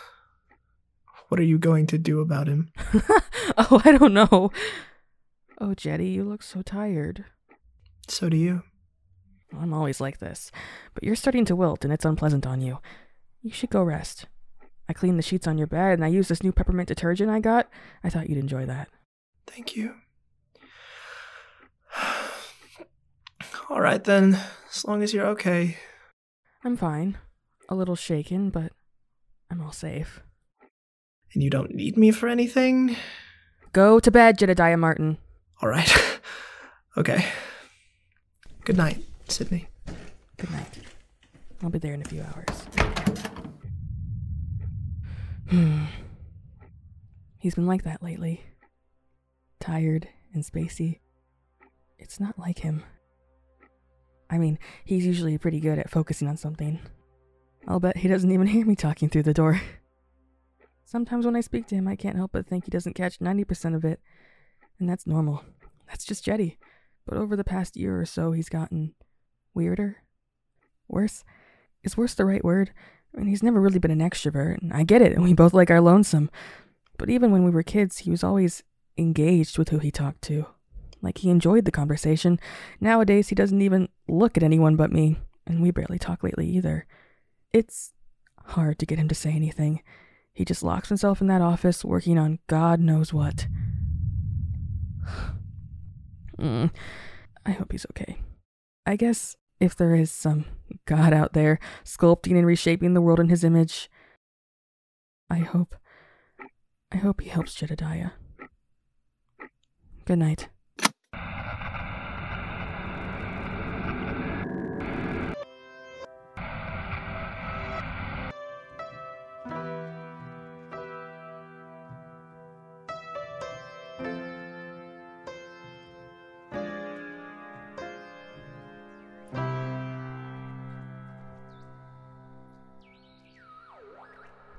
what 1.28 1.42
are 1.42 1.44
you 1.44 1.58
going 1.58 1.88
to 1.88 1.98
do 1.98 2.22
about 2.22 2.48
him? 2.48 2.72
oh, 3.58 3.82
I 3.84 3.92
don't 3.92 4.14
know. 4.14 4.54
Oh, 5.60 5.74
Jetty, 5.74 6.08
you 6.08 6.24
look 6.24 6.42
so 6.42 6.62
tired. 6.62 7.26
So 8.08 8.30
do 8.30 8.38
you. 8.38 8.64
I'm 9.60 9.74
always 9.74 10.00
like 10.00 10.20
this, 10.20 10.50
but 10.94 11.04
you're 11.04 11.18
starting 11.18 11.44
to 11.44 11.56
wilt 11.56 11.84
and 11.84 11.92
it's 11.92 12.06
unpleasant 12.06 12.48
on 12.48 12.62
you. 12.62 12.80
You 13.42 13.52
should 13.52 13.70
go 13.70 13.84
rest. 13.84 14.28
I 14.88 14.94
cleaned 14.94 15.20
the 15.20 15.24
sheets 15.24 15.48
on 15.48 15.58
your 15.58 15.68
bed 15.68 15.96
and 15.96 16.06
I 16.06 16.08
used 16.08 16.30
this 16.30 16.44
new 16.44 16.54
peppermint 16.54 16.88
detergent 16.88 17.30
I 17.30 17.42
got. 17.42 17.68
I 18.06 18.10
thought 18.10 18.30
you'd 18.30 18.38
enjoy 18.38 18.66
that. 18.68 18.88
Thank 19.48 19.76
you. 19.76 19.96
All 23.70 23.82
right 23.82 24.02
then, 24.02 24.40
as 24.74 24.86
long 24.86 25.04
as 25.04 25.14
you're 25.14 25.28
okay. 25.28 25.76
I'm 26.64 26.76
fine. 26.76 27.18
A 27.70 27.76
little 27.76 27.96
shaken, 27.96 28.50
but 28.50 28.72
I'm 29.50 29.62
all 29.62 29.72
safe. 29.72 30.22
And 31.34 31.44
you 31.44 31.50
don't 31.50 31.74
need 31.76 31.98
me 31.98 32.12
for 32.12 32.28
anything? 32.28 32.96
Go 33.74 34.00
to 34.00 34.12
bed, 34.12 34.38
Jedediah 34.38 34.78
Martin. 34.78 35.18
All 35.62 35.70
right. 35.70 36.20
okay. 36.98 37.26
Good 38.64 38.78
night, 38.78 39.04
Sydney. 39.28 39.68
Good 40.38 40.52
night. 40.52 40.80
I'll 41.64 41.70
be 41.70 41.80
there 41.80 41.94
in 41.94 42.02
a 42.02 42.06
few 42.06 42.22
hours. 42.22 42.68
Hmm. 45.50 45.86
He's 47.40 47.56
been 47.56 47.68
like 47.68 47.84
that 47.84 48.02
lately. 48.02 48.44
Tired 49.60 50.08
and 50.34 50.44
spacey. 50.44 51.00
It's 52.00 52.20
not 52.20 52.38
like 52.38 52.60
him. 52.60 52.84
I 54.30 54.38
mean, 54.38 54.60
he's 54.84 55.06
usually 55.06 55.38
pretty 55.38 55.60
good 55.60 55.80
at 55.80 55.90
focusing 55.90 56.28
on 56.28 56.38
something. 56.38 56.80
I'll 57.68 57.80
bet 57.80 57.98
he 57.98 58.08
doesn't 58.08 58.32
even 58.32 58.48
hear 58.48 58.66
me 58.66 58.76
talking 58.76 59.10
through 59.10 59.24
the 59.24 59.34
door. 59.34 59.62
Sometimes 60.86 61.26
when 61.26 61.36
I 61.36 61.42
speak 61.42 61.68
to 61.68 61.76
him, 61.76 61.88
I 61.88 61.96
can't 61.96 62.16
help 62.16 62.32
but 62.32 62.48
think 62.48 62.66
he 62.66 62.72
doesn't 62.72 62.96
catch 62.96 63.20
90% 63.20 63.76
of 63.76 63.84
it. 63.84 64.00
And 64.80 64.90
that's 64.90 65.08
normal. 65.08 65.44
That's 65.88 66.06
just 66.06 66.24
Jetty. 66.24 66.58
But 67.06 67.18
over 67.18 67.36
the 67.36 67.44
past 67.44 67.76
year 67.76 68.00
or 68.00 68.06
so, 68.06 68.32
he's 68.32 68.50
gotten 68.50 68.94
weirder. 69.54 69.98
Worse. 70.88 71.24
Is 71.84 71.98
worse 71.98 72.14
the 72.14 72.26
right 72.26 72.44
word? 72.44 72.72
I 73.14 73.20
mean, 73.20 73.28
he's 73.28 73.44
never 73.44 73.60
really 73.60 73.80
been 73.80 73.92
an 73.92 74.08
extrovert, 74.08 74.62
and 74.62 74.74
I 74.74 74.84
get 74.84 75.02
it, 75.02 75.14
and 75.14 75.24
we 75.24 75.34
both 75.34 75.54
like 75.54 75.72
our 75.72 75.82
lonesome. 75.82 76.30
But 76.98 77.10
even 77.10 77.32
when 77.32 77.44
we 77.44 77.52
were 77.52 77.64
kids, 77.64 78.00
he 78.00 78.12
was 78.12 78.24
always 78.24 78.64
engaged 78.98 79.58
with 79.58 79.70
who 79.70 79.80
he 79.80 79.92
talked 79.92 80.22
to. 80.24 80.46
Like 81.02 81.20
he 81.20 81.30
enjoyed 81.30 81.66
the 81.66 81.72
conversation. 81.72 82.40
Nowadays, 82.80 83.30
he 83.30 83.36
doesn't 83.36 83.62
even 83.62 83.90
look 84.08 84.38
at 84.38 84.44
anyone 84.44 84.76
but 84.76 84.92
me, 84.92 85.18
and 85.46 85.62
we 85.62 85.72
barely 85.72 86.00
talk 86.00 86.24
lately 86.24 86.48
either. 86.48 86.86
It's 87.54 87.94
hard 88.46 88.80
to 88.80 88.86
get 88.86 89.00
him 89.00 89.08
to 89.08 89.16
say 89.16 89.32
anything. 89.32 89.82
He 90.34 90.46
just 90.46 90.64
locks 90.64 90.90
himself 90.90 91.22
in 91.22 91.28
that 91.28 91.42
office 91.42 91.84
working 91.84 92.18
on 92.18 92.40
God 92.48 92.80
knows 92.80 93.14
what. 93.14 93.48
mm, 96.40 96.72
I 97.46 97.52
hope 97.52 97.72
he's 97.72 97.86
okay. 97.92 98.18
I 98.86 98.96
guess 98.96 99.36
if 99.60 99.76
there 99.76 99.96
is 99.96 100.12
some 100.12 100.46
God 100.86 101.14
out 101.14 101.34
there 101.34 101.60
sculpting 101.84 102.38
and 102.38 102.46
reshaping 102.46 102.94
the 102.94 103.02
world 103.02 103.20
in 103.20 103.30
his 103.30 103.44
image, 103.44 103.90
I 105.30 105.40
hope. 105.40 105.76
I 106.92 106.98
hope 106.98 107.20
he 107.20 107.30
helps 107.30 107.54
Jedediah. 107.54 108.12
Good 110.06 110.20
night. 110.20 110.48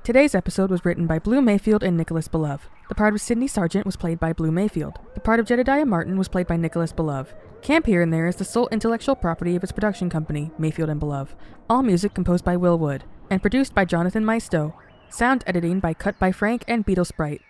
Today's 0.09 0.35
episode 0.35 0.71
was 0.71 0.87
written 0.87 1.07
by 1.07 1.19
Blue 1.19 1.43
Mayfield 1.43 1.83
and 1.83 1.95
Nicholas 1.95 2.29
Belove. 2.29 2.63
The 2.89 2.95
part 2.95 3.13
of 3.13 3.21
Sydney 3.21 3.47
Sargent 3.47 3.85
was 3.85 3.97
played 3.97 4.19
by 4.19 4.33
Blue 4.33 4.51
Mayfield. 4.51 4.99
The 5.13 5.21
part 5.21 5.39
of 5.39 5.45
Jedediah 5.45 5.85
Martin 5.85 6.17
was 6.17 6.29
played 6.29 6.47
by 6.47 6.57
Nicholas 6.57 6.95
Belove. 6.95 7.35
Camp 7.61 7.85
Here 7.85 8.01
and 8.01 8.11
There 8.11 8.27
is 8.27 8.37
the 8.37 8.45
sole 8.47 8.71
intellectual 8.73 9.15
property 9.15 9.55
of 9.55 9.63
its 9.63 9.71
production 9.71 10.09
company, 10.09 10.51
Mayfield 10.57 10.89
and 10.89 10.99
Belove. 10.99 11.37
All 11.69 11.83
music 11.83 12.15
composed 12.15 12.43
by 12.43 12.57
Will 12.57 12.79
Wood 12.79 13.05
and 13.29 13.43
produced 13.43 13.75
by 13.75 13.85
Jonathan 13.85 14.25
Maisto. 14.25 14.75
Sound 15.11 15.45
editing 15.47 15.79
by 15.79 15.93
Cut 15.93 16.19
by 16.19 16.33
Frank 16.33 16.65
and 16.67 16.87
Beetle 16.87 17.05
Sprite. 17.05 17.43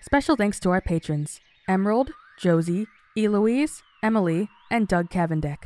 Special 0.00 0.36
thanks 0.36 0.58
to 0.60 0.70
our 0.70 0.80
patrons 0.80 1.42
Emerald, 1.68 2.12
Josie, 2.38 2.86
Eloise, 3.14 3.82
Emily, 4.02 4.48
and 4.70 4.88
Doug 4.88 5.10
Cavendick. 5.10 5.64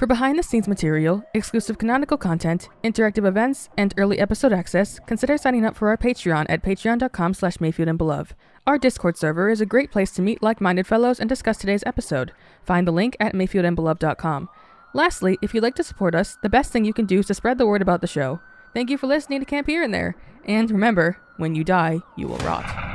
For 0.00 0.06
behind 0.06 0.38
the 0.38 0.42
scenes 0.42 0.66
material, 0.66 1.22
exclusive 1.34 1.76
canonical 1.76 2.16
content, 2.16 2.70
interactive 2.82 3.28
events, 3.28 3.68
and 3.76 3.92
early 3.98 4.18
episode 4.18 4.50
access, 4.50 4.98
consider 5.00 5.36
signing 5.36 5.66
up 5.66 5.76
for 5.76 5.90
our 5.90 5.98
Patreon 5.98 6.46
at 6.48 6.62
patreon.com 6.62 7.34
slash 7.34 7.60
Mayfield 7.60 7.90
and. 7.90 8.34
Our 8.66 8.78
Discord 8.78 9.18
server 9.18 9.50
is 9.50 9.60
a 9.60 9.66
great 9.66 9.90
place 9.90 10.10
to 10.12 10.22
meet 10.22 10.42
like-minded 10.42 10.86
fellows 10.86 11.20
and 11.20 11.28
discuss 11.28 11.58
today's 11.58 11.84
episode. 11.84 12.32
Find 12.62 12.88
the 12.88 12.92
link 12.92 13.14
at 13.20 13.34
mayfieldandbelove.com. 13.34 14.48
Lastly, 14.94 15.36
if 15.42 15.52
you'd 15.52 15.62
like 15.62 15.74
to 15.74 15.84
support 15.84 16.14
us, 16.14 16.38
the 16.42 16.48
best 16.48 16.72
thing 16.72 16.86
you 16.86 16.94
can 16.94 17.04
do 17.04 17.18
is 17.18 17.26
to 17.26 17.34
spread 17.34 17.58
the 17.58 17.66
word 17.66 17.82
about 17.82 18.00
the 18.00 18.06
show. 18.06 18.40
Thank 18.72 18.88
you 18.88 18.96
for 18.96 19.06
listening 19.06 19.40
to 19.40 19.44
Camp 19.44 19.66
Here 19.66 19.82
and 19.82 19.92
There. 19.92 20.16
And 20.46 20.70
remember, 20.70 21.18
when 21.36 21.54
you 21.54 21.62
die, 21.62 22.00
you 22.16 22.26
will 22.26 22.38
rot. 22.38 22.89